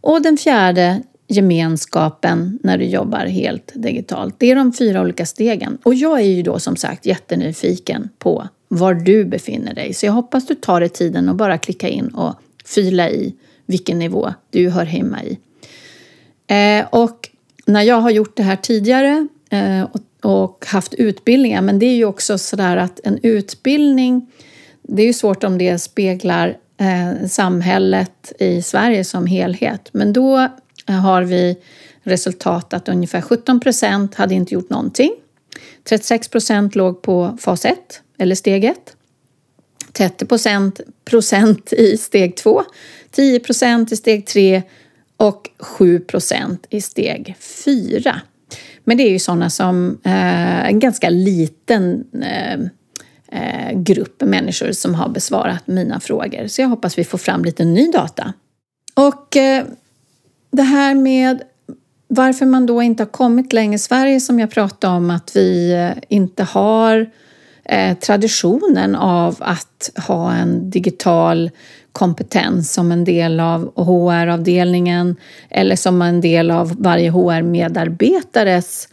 Och 0.00 0.22
den 0.22 0.36
fjärde, 0.36 1.02
gemenskapen 1.28 2.58
när 2.62 2.78
du 2.78 2.84
jobbar 2.84 3.26
helt 3.26 3.72
digitalt. 3.74 4.34
Det 4.38 4.50
är 4.50 4.56
de 4.56 4.72
fyra 4.72 5.00
olika 5.00 5.26
stegen. 5.26 5.78
Och 5.82 5.94
jag 5.94 6.20
är 6.20 6.24
ju 6.24 6.42
då 6.42 6.58
som 6.58 6.76
sagt 6.76 7.06
jättenyfiken 7.06 8.08
på 8.18 8.48
var 8.68 8.94
du 8.94 9.24
befinner 9.24 9.74
dig. 9.74 9.94
Så 9.94 10.06
jag 10.06 10.12
hoppas 10.12 10.46
du 10.46 10.54
tar 10.54 10.80
dig 10.80 10.88
tiden 10.88 11.28
och 11.28 11.36
bara 11.36 11.58
klicka 11.58 11.88
in 11.88 12.08
och 12.08 12.34
fylla 12.64 13.10
i 13.10 13.34
vilken 13.66 13.98
nivå 13.98 14.34
du 14.50 14.70
hör 14.70 14.84
hemma 14.84 15.22
i. 15.22 15.38
Eh, 16.50 16.86
och 16.90 17.28
när 17.66 17.82
jag 17.82 18.00
har 18.00 18.10
gjort 18.10 18.36
det 18.36 18.42
här 18.42 18.56
tidigare 18.56 19.28
eh, 19.50 19.82
och, 19.82 20.34
och, 20.34 20.66
haft 20.68 20.94
utbildningar, 20.94 21.62
men 21.62 21.78
det 21.78 21.86
är 21.86 21.94
ju 21.94 22.04
också 22.04 22.38
sådär 22.38 22.76
att 22.76 23.00
en 23.04 23.18
utbildning, 23.22 24.32
det 24.82 25.02
är 25.02 25.06
ju 25.06 25.12
svårt 25.12 25.44
om 25.44 25.58
det 25.58 25.78
speglar 25.78 26.56
eh, 26.78 27.26
samhället 27.28 28.32
i 28.38 28.62
Sverige 28.62 29.04
som 29.04 29.26
helhet, 29.26 29.88
men 29.92 30.12
då 30.12 30.48
eh, 30.88 30.94
har 30.94 31.22
vi 31.22 31.56
resultat 32.02 32.74
att 32.74 32.88
ungefär 32.88 33.20
17 33.20 33.60
procent 33.60 34.14
hade 34.14 34.34
inte 34.34 34.54
gjort 34.54 34.70
någonting. 34.70 35.12
36 35.84 36.28
procent 36.28 36.74
låg 36.74 37.02
på 37.02 37.38
fas 37.40 37.64
1, 37.64 38.02
eller 38.18 38.34
steg 38.34 38.64
1. 38.64 38.76
30 39.92 40.26
procent 41.04 41.72
i 41.72 41.96
steg 41.96 42.36
2, 42.36 42.62
10 43.10 43.40
procent 43.40 43.92
i 43.92 43.96
steg 43.96 44.26
3 44.26 44.62
och 45.20 45.50
7 45.58 46.00
procent 46.00 46.66
i 46.70 46.80
steg 46.80 47.36
4. 47.64 48.20
Men 48.84 48.96
det 48.96 49.02
är 49.02 49.10
ju 49.10 49.18
sådana 49.18 49.50
som 49.50 49.98
eh, 50.04 50.68
en 50.68 50.78
ganska 50.78 51.10
liten 51.10 52.04
eh, 52.22 52.60
eh, 53.32 53.78
grupp 53.78 54.22
människor 54.22 54.72
som 54.72 54.94
har 54.94 55.08
besvarat 55.08 55.66
mina 55.66 56.00
frågor. 56.00 56.46
Så 56.46 56.60
jag 56.60 56.68
hoppas 56.68 56.98
vi 56.98 57.04
får 57.04 57.18
fram 57.18 57.44
lite 57.44 57.64
ny 57.64 57.90
data. 57.90 58.32
Och 58.94 59.36
eh, 59.36 59.64
det 60.50 60.62
här 60.62 60.94
med 60.94 61.42
varför 62.08 62.46
man 62.46 62.66
då 62.66 62.82
inte 62.82 63.02
har 63.02 63.10
kommit 63.10 63.52
längre 63.52 63.74
i 63.74 63.78
Sverige 63.78 64.20
som 64.20 64.40
jag 64.40 64.50
pratade 64.50 64.96
om 64.96 65.10
att 65.10 65.36
vi 65.36 65.72
eh, 65.72 66.02
inte 66.08 66.42
har 66.44 67.10
eh, 67.64 67.98
traditionen 67.98 68.96
av 68.96 69.36
att 69.38 69.90
ha 70.06 70.32
en 70.32 70.70
digital 70.70 71.50
kompetens 71.92 72.72
som 72.72 72.92
en 72.92 73.04
del 73.04 73.40
av 73.40 73.72
HR-avdelningen 73.76 75.16
eller 75.50 75.76
som 75.76 76.02
en 76.02 76.20
del 76.20 76.50
av 76.50 76.74
varje 76.78 77.10
HR-medarbetares 77.10 78.88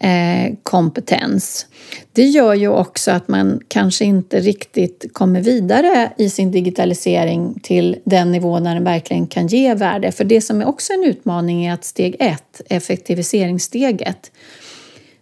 eh, 0.00 0.54
kompetens. 0.62 1.66
Det 2.12 2.24
gör 2.24 2.54
ju 2.54 2.68
också 2.68 3.10
att 3.10 3.28
man 3.28 3.60
kanske 3.68 4.04
inte 4.04 4.40
riktigt 4.40 5.06
kommer 5.12 5.40
vidare 5.40 6.12
i 6.18 6.30
sin 6.30 6.50
digitalisering 6.50 7.60
till 7.62 7.96
den 8.04 8.32
nivå 8.32 8.58
när 8.58 8.74
den 8.74 8.84
verkligen 8.84 9.26
kan 9.26 9.46
ge 9.46 9.74
värde. 9.74 10.12
För 10.12 10.24
det 10.24 10.40
som 10.40 10.60
är 10.60 10.68
också 10.68 10.92
en 10.92 11.04
utmaning 11.04 11.66
är 11.66 11.72
att 11.72 11.84
steg 11.84 12.16
ett, 12.18 12.60
effektiviseringssteget, 12.68 14.30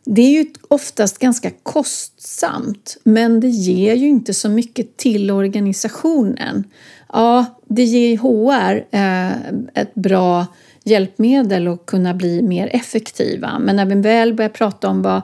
det 0.04 0.22
är 0.22 0.30
ju 0.30 0.46
oftast 0.68 1.18
ganska 1.18 1.50
kostsamt 1.62 2.96
men 3.04 3.40
det 3.40 3.48
ger 3.48 3.94
ju 3.94 4.08
inte 4.08 4.34
så 4.34 4.48
mycket 4.48 4.96
till 4.96 5.30
organisationen. 5.30 6.64
Ja, 7.12 7.44
det 7.64 7.84
ger 7.84 8.18
HR 8.18 8.84
eh, 8.90 9.36
ett 9.74 9.94
bra 9.94 10.46
hjälpmedel 10.84 11.68
att 11.68 11.86
kunna 11.86 12.14
bli 12.14 12.42
mer 12.42 12.68
effektiva. 12.72 13.58
Men 13.58 13.76
när 13.76 13.86
vi 13.86 13.94
väl 13.94 14.34
börjar 14.34 14.48
prata 14.48 14.88
om 14.88 15.02
vad, 15.02 15.22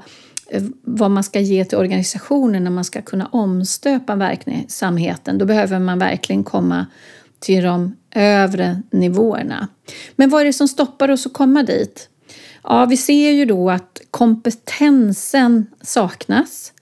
eh, 0.50 0.62
vad 0.82 1.10
man 1.10 1.24
ska 1.24 1.40
ge 1.40 1.64
till 1.64 1.78
organisationen 1.78 2.64
när 2.64 2.70
man 2.70 2.84
ska 2.84 3.02
kunna 3.02 3.26
omstöpa 3.26 4.16
verksamheten, 4.16 5.38
då 5.38 5.44
behöver 5.44 5.78
man 5.78 5.98
verkligen 5.98 6.44
komma 6.44 6.86
till 7.40 7.64
de 7.64 7.96
övre 8.14 8.82
nivåerna. 8.90 9.68
Men 10.16 10.30
vad 10.30 10.40
är 10.40 10.44
det 10.44 10.52
som 10.52 10.68
stoppar 10.68 11.10
oss 11.10 11.26
att 11.26 11.32
komma 11.32 11.62
dit? 11.62 12.08
Ja, 12.62 12.84
vi 12.84 12.96
ser 12.96 13.30
ju 13.30 13.44
då 13.44 13.70
att 13.70 14.00
kompetensen 14.10 15.66
saknas. 15.80 16.72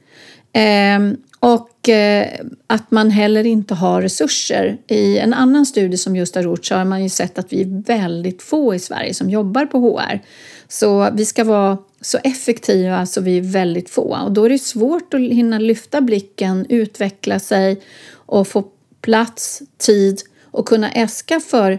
Ehm, 0.53 1.17
och 1.40 1.88
eh, 1.88 2.40
att 2.66 2.90
man 2.90 3.11
heller 3.11 3.46
inte 3.46 3.74
har 3.74 4.03
resurser. 4.03 4.79
I 4.87 5.18
en 5.18 5.35
annan 5.35 5.66
studie 5.66 5.96
som 5.96 6.16
just 6.16 6.35
har 6.35 6.42
gjorts 6.42 6.70
har 6.70 6.85
man 6.85 7.03
ju 7.03 7.09
sett 7.09 7.38
att 7.38 7.53
vi 7.53 7.61
är 7.61 7.83
väldigt 7.83 8.42
få 8.42 8.74
i 8.74 8.79
Sverige 8.79 9.14
som 9.14 9.31
jobbar 9.31 9.66
på 9.66 9.79
HR. 9.79 10.20
Så 10.68 11.11
vi 11.12 11.24
ska 11.24 11.44
vara 11.44 11.79
så 12.00 12.18
effektiva 12.24 13.07
så 13.07 13.20
vi 13.20 13.38
är 13.38 13.42
väldigt 13.42 13.90
få 13.90 14.18
och 14.24 14.33
då 14.33 14.44
är 14.44 14.48
det 14.48 14.59
svårt 14.59 15.14
att 15.14 15.20
hinna 15.20 15.59
lyfta 15.59 16.00
blicken, 16.00 16.66
utveckla 16.68 17.38
sig 17.38 17.83
och 18.12 18.48
få 18.48 18.64
plats, 19.00 19.62
tid 19.79 20.20
och 20.44 20.68
kunna 20.68 20.90
äska 20.90 21.40
för 21.40 21.79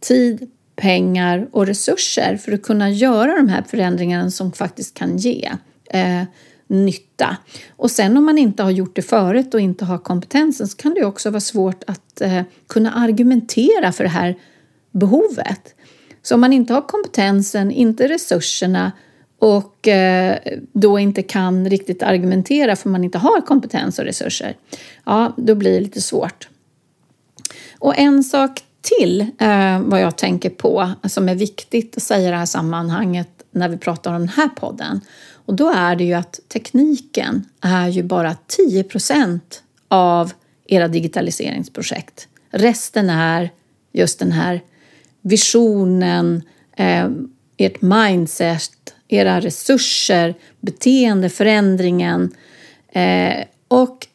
tid, 0.00 0.50
pengar 0.76 1.48
och 1.52 1.66
resurser 1.66 2.36
för 2.36 2.52
att 2.52 2.62
kunna 2.62 2.90
göra 2.90 3.36
de 3.36 3.48
här 3.48 3.64
förändringarna 3.68 4.30
som 4.30 4.52
faktiskt 4.52 4.94
kan 4.94 5.16
ge 5.16 5.52
eh, 5.90 6.22
nytta. 6.68 7.36
Och 7.76 7.90
sen 7.90 8.16
om 8.16 8.24
man 8.24 8.38
inte 8.38 8.62
har 8.62 8.70
gjort 8.70 8.96
det 8.96 9.02
förut 9.02 9.54
och 9.54 9.60
inte 9.60 9.84
har 9.84 9.98
kompetensen 9.98 10.68
så 10.68 10.76
kan 10.76 10.94
det 10.94 11.04
också 11.04 11.30
vara 11.30 11.40
svårt 11.40 11.84
att 11.86 12.20
eh, 12.20 12.42
kunna 12.66 12.92
argumentera 12.92 13.92
för 13.92 14.04
det 14.04 14.10
här 14.10 14.38
behovet. 14.90 15.74
Så 16.22 16.34
om 16.34 16.40
man 16.40 16.52
inte 16.52 16.72
har 16.72 16.80
kompetensen, 16.80 17.70
inte 17.70 18.08
resurserna 18.08 18.92
och 19.38 19.88
eh, 19.88 20.38
då 20.72 20.98
inte 20.98 21.22
kan 21.22 21.70
riktigt 21.70 22.02
argumentera 22.02 22.76
för 22.76 22.88
man 22.88 23.04
inte 23.04 23.18
har 23.18 23.40
kompetens 23.40 23.98
och 23.98 24.04
resurser, 24.04 24.56
ja, 25.04 25.34
då 25.36 25.54
blir 25.54 25.72
det 25.72 25.80
lite 25.80 26.00
svårt. 26.00 26.48
Och 27.78 27.98
en 27.98 28.24
sak 28.24 28.62
till 28.80 29.20
eh, 29.38 29.80
vad 29.80 30.00
jag 30.00 30.16
tänker 30.16 30.50
på 30.50 30.90
som 31.04 31.28
är 31.28 31.34
viktigt 31.34 31.96
att 31.96 32.02
säga 32.02 32.28
i 32.28 32.30
det 32.30 32.36
här 32.36 32.46
sammanhanget 32.46 33.28
när 33.50 33.68
vi 33.68 33.76
pratar 33.76 34.14
om 34.14 34.18
den 34.18 34.28
här 34.28 34.48
podden 34.48 35.00
och 35.48 35.54
då 35.54 35.70
är 35.70 35.96
det 35.96 36.04
ju 36.04 36.12
att 36.12 36.40
tekniken 36.48 37.44
är 37.60 37.88
ju 37.88 38.02
bara 38.02 38.36
10% 38.68 39.40
av 39.88 40.32
era 40.66 40.88
digitaliseringsprojekt. 40.88 42.28
Resten 42.50 43.10
är 43.10 43.50
just 43.92 44.18
den 44.18 44.32
här 44.32 44.60
visionen, 45.22 46.42
eh, 46.76 47.08
ert 47.56 47.82
mindset, 47.82 48.94
era 49.08 49.40
resurser, 49.40 50.34
beteendeförändringen. 50.60 52.34
Eh, 52.92 53.44
och 53.68 54.06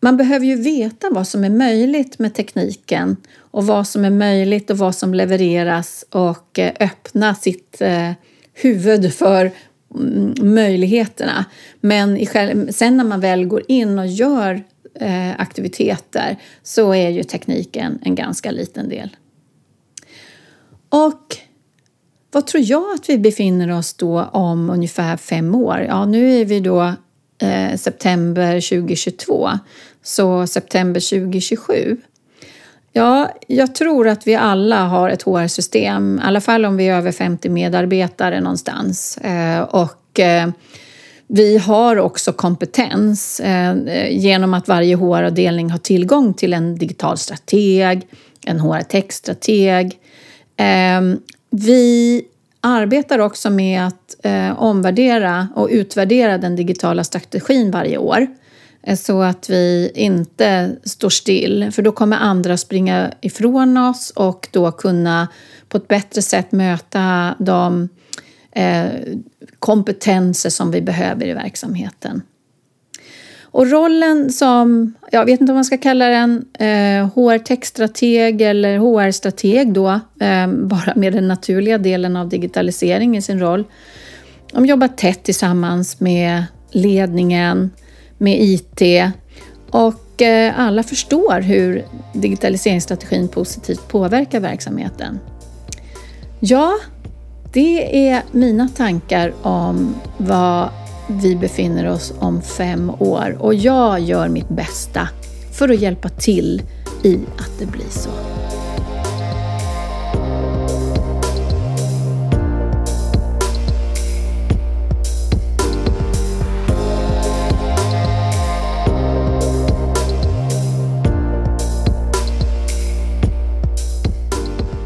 man 0.00 0.16
behöver 0.16 0.46
ju 0.46 0.62
veta 0.62 1.10
vad 1.10 1.28
som 1.28 1.44
är 1.44 1.50
möjligt 1.50 2.18
med 2.18 2.34
tekniken 2.34 3.16
och 3.36 3.66
vad 3.66 3.88
som 3.88 4.04
är 4.04 4.10
möjligt 4.10 4.70
och 4.70 4.78
vad 4.78 4.94
som 4.94 5.14
levereras 5.14 6.04
och 6.10 6.58
eh, 6.58 6.72
öppna 6.80 7.34
sitt 7.34 7.80
eh, 7.80 8.10
huvud 8.54 9.14
för 9.14 9.52
Mm, 9.94 10.54
möjligheterna. 10.54 11.44
Men 11.80 12.26
sen 12.72 12.96
när 12.96 13.04
man 13.04 13.20
väl 13.20 13.46
går 13.46 13.62
in 13.68 13.98
och 13.98 14.06
gör 14.06 14.62
eh, 14.94 15.30
aktiviteter 15.40 16.36
så 16.62 16.94
är 16.94 17.10
ju 17.10 17.22
tekniken 17.22 17.98
en 18.02 18.14
ganska 18.14 18.50
liten 18.50 18.88
del. 18.88 19.16
Och 20.88 21.36
vad 22.30 22.46
tror 22.46 22.64
jag 22.66 22.94
att 22.94 23.08
vi 23.08 23.18
befinner 23.18 23.70
oss 23.70 23.94
då 23.94 24.22
om 24.22 24.70
ungefär 24.70 25.16
fem 25.16 25.54
år? 25.54 25.78
Ja, 25.88 26.04
nu 26.04 26.40
är 26.40 26.44
vi 26.44 26.60
då 26.60 26.94
eh, 27.38 27.76
september 27.76 28.60
2022, 28.60 29.50
så 30.02 30.46
september 30.46 31.00
2027. 31.00 31.96
Ja, 32.94 33.30
jag 33.46 33.74
tror 33.74 34.08
att 34.08 34.26
vi 34.26 34.34
alla 34.34 34.84
har 34.84 35.10
ett 35.10 35.22
HR-system, 35.22 36.18
i 36.18 36.26
alla 36.26 36.40
fall 36.40 36.64
om 36.64 36.76
vi 36.76 36.88
är 36.88 36.96
över 36.96 37.12
50 37.12 37.48
medarbetare 37.48 38.40
någonstans. 38.40 39.16
Eh, 39.16 39.60
och 39.60 40.20
eh, 40.20 40.48
vi 41.26 41.58
har 41.58 41.96
också 41.96 42.32
kompetens 42.32 43.40
eh, 43.40 43.76
genom 44.10 44.54
att 44.54 44.68
varje 44.68 44.96
HR-avdelning 44.96 45.70
har 45.70 45.78
tillgång 45.78 46.34
till 46.34 46.52
en 46.52 46.74
digital 46.78 47.18
strateg, 47.18 48.06
en 48.46 48.60
HR-textstrateg. 48.60 49.98
Ehm, 50.56 51.20
vi 51.50 52.22
arbetar 52.60 53.18
också 53.18 53.50
med 53.50 53.86
att 53.86 54.26
omvärdera 54.56 55.48
och 55.54 55.68
utvärdera 55.70 56.38
den 56.38 56.56
digitala 56.56 57.04
strategin 57.04 57.70
varje 57.70 57.98
år. 57.98 58.26
Eh, 58.82 58.96
så 58.96 59.22
att 59.22 59.50
vi 59.50 59.92
inte 59.94 60.76
står 60.84 61.10
still, 61.10 61.70
för 61.72 61.82
då 61.82 61.92
kommer 61.92 62.16
andra 62.16 62.56
springa 62.56 63.12
ifrån 63.20 63.76
oss 63.76 64.10
och 64.10 64.48
då 64.52 64.72
kunna 64.72 65.28
på 65.68 65.76
ett 65.76 65.88
bättre 65.88 66.22
sätt 66.22 66.52
möta 66.52 67.34
de 67.38 67.88
eh, 68.52 68.84
kompetenser 69.58 70.50
som 70.50 70.70
vi 70.70 70.82
behöver 70.82 71.26
i 71.26 71.32
verksamheten. 71.32 72.22
Och 73.52 73.70
rollen 73.70 74.32
som, 74.32 74.94
jag 75.10 75.24
vet 75.24 75.40
inte 75.40 75.52
om 75.52 75.56
man 75.56 75.64
ska 75.64 75.78
kalla 75.78 76.08
den 76.08 76.44
eh, 76.58 77.08
HR-techstrateg 77.14 78.42
eller 78.42 78.78
HR-strateg 78.78 79.72
då, 79.72 80.00
eh, 80.20 80.46
bara 80.46 80.94
med 80.96 81.12
den 81.12 81.28
naturliga 81.28 81.78
delen 81.78 82.16
av 82.16 82.28
digitalisering 82.28 83.16
i 83.16 83.22
sin 83.22 83.40
roll. 83.40 83.64
De 84.52 84.66
jobbar 84.66 84.88
tätt 84.88 85.22
tillsammans 85.22 86.00
med 86.00 86.44
ledningen, 86.70 87.70
med 88.22 88.42
IT 88.42 88.82
och 89.70 90.22
eh, 90.22 90.60
alla 90.60 90.82
förstår 90.82 91.40
hur 91.40 91.84
digitaliseringsstrategin 92.12 93.28
positivt 93.28 93.88
påverkar 93.88 94.40
verksamheten. 94.40 95.18
Ja, 96.40 96.72
det 97.52 98.08
är 98.08 98.22
mina 98.32 98.68
tankar 98.68 99.32
om 99.42 99.94
var 100.16 100.70
vi 101.08 101.36
befinner 101.36 101.90
oss 101.90 102.12
om 102.18 102.42
fem 102.42 102.92
år 102.98 103.36
och 103.40 103.54
jag 103.54 104.00
gör 104.00 104.28
mitt 104.28 104.48
bästa 104.48 105.08
för 105.52 105.68
att 105.68 105.80
hjälpa 105.80 106.08
till 106.08 106.62
i 107.02 107.18
att 107.38 107.58
det 107.58 107.66
blir 107.66 107.90
så. 107.90 108.10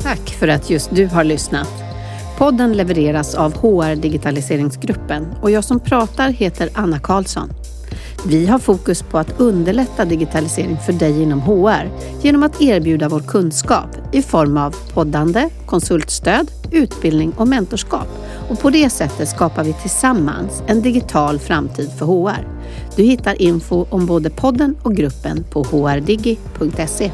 Tack 0.06 0.30
för 0.30 0.48
att 0.48 0.70
just 0.70 0.90
du 0.94 1.06
har 1.06 1.24
lyssnat. 1.24 1.68
Podden 2.38 2.72
levereras 2.72 3.34
av 3.34 3.56
HR 3.56 3.96
Digitaliseringsgruppen 3.96 5.26
och 5.42 5.50
jag 5.50 5.64
som 5.64 5.80
pratar 5.80 6.28
heter 6.28 6.68
Anna 6.74 6.98
Karlsson. 6.98 7.52
Vi 8.26 8.46
har 8.46 8.58
fokus 8.58 9.02
på 9.02 9.18
att 9.18 9.40
underlätta 9.40 10.04
digitalisering 10.04 10.76
för 10.86 10.92
dig 10.92 11.22
inom 11.22 11.40
HR 11.40 11.90
genom 12.22 12.42
att 12.42 12.62
erbjuda 12.62 13.08
vår 13.08 13.20
kunskap 13.20 13.88
i 14.12 14.22
form 14.22 14.56
av 14.56 14.76
poddande, 14.94 15.48
konsultstöd, 15.66 16.50
utbildning 16.70 17.32
och 17.36 17.48
mentorskap. 17.48 18.08
Och 18.48 18.60
på 18.60 18.70
det 18.70 18.90
sättet 18.90 19.28
skapar 19.28 19.64
vi 19.64 19.72
tillsammans 19.72 20.62
en 20.66 20.82
digital 20.82 21.38
framtid 21.38 21.90
för 21.98 22.06
HR. 22.06 22.48
Du 22.96 23.02
hittar 23.02 23.42
info 23.42 23.86
om 23.90 24.06
både 24.06 24.30
podden 24.30 24.76
och 24.82 24.94
gruppen 24.94 25.44
på 25.50 25.62
hrdigi.se. 25.62 27.10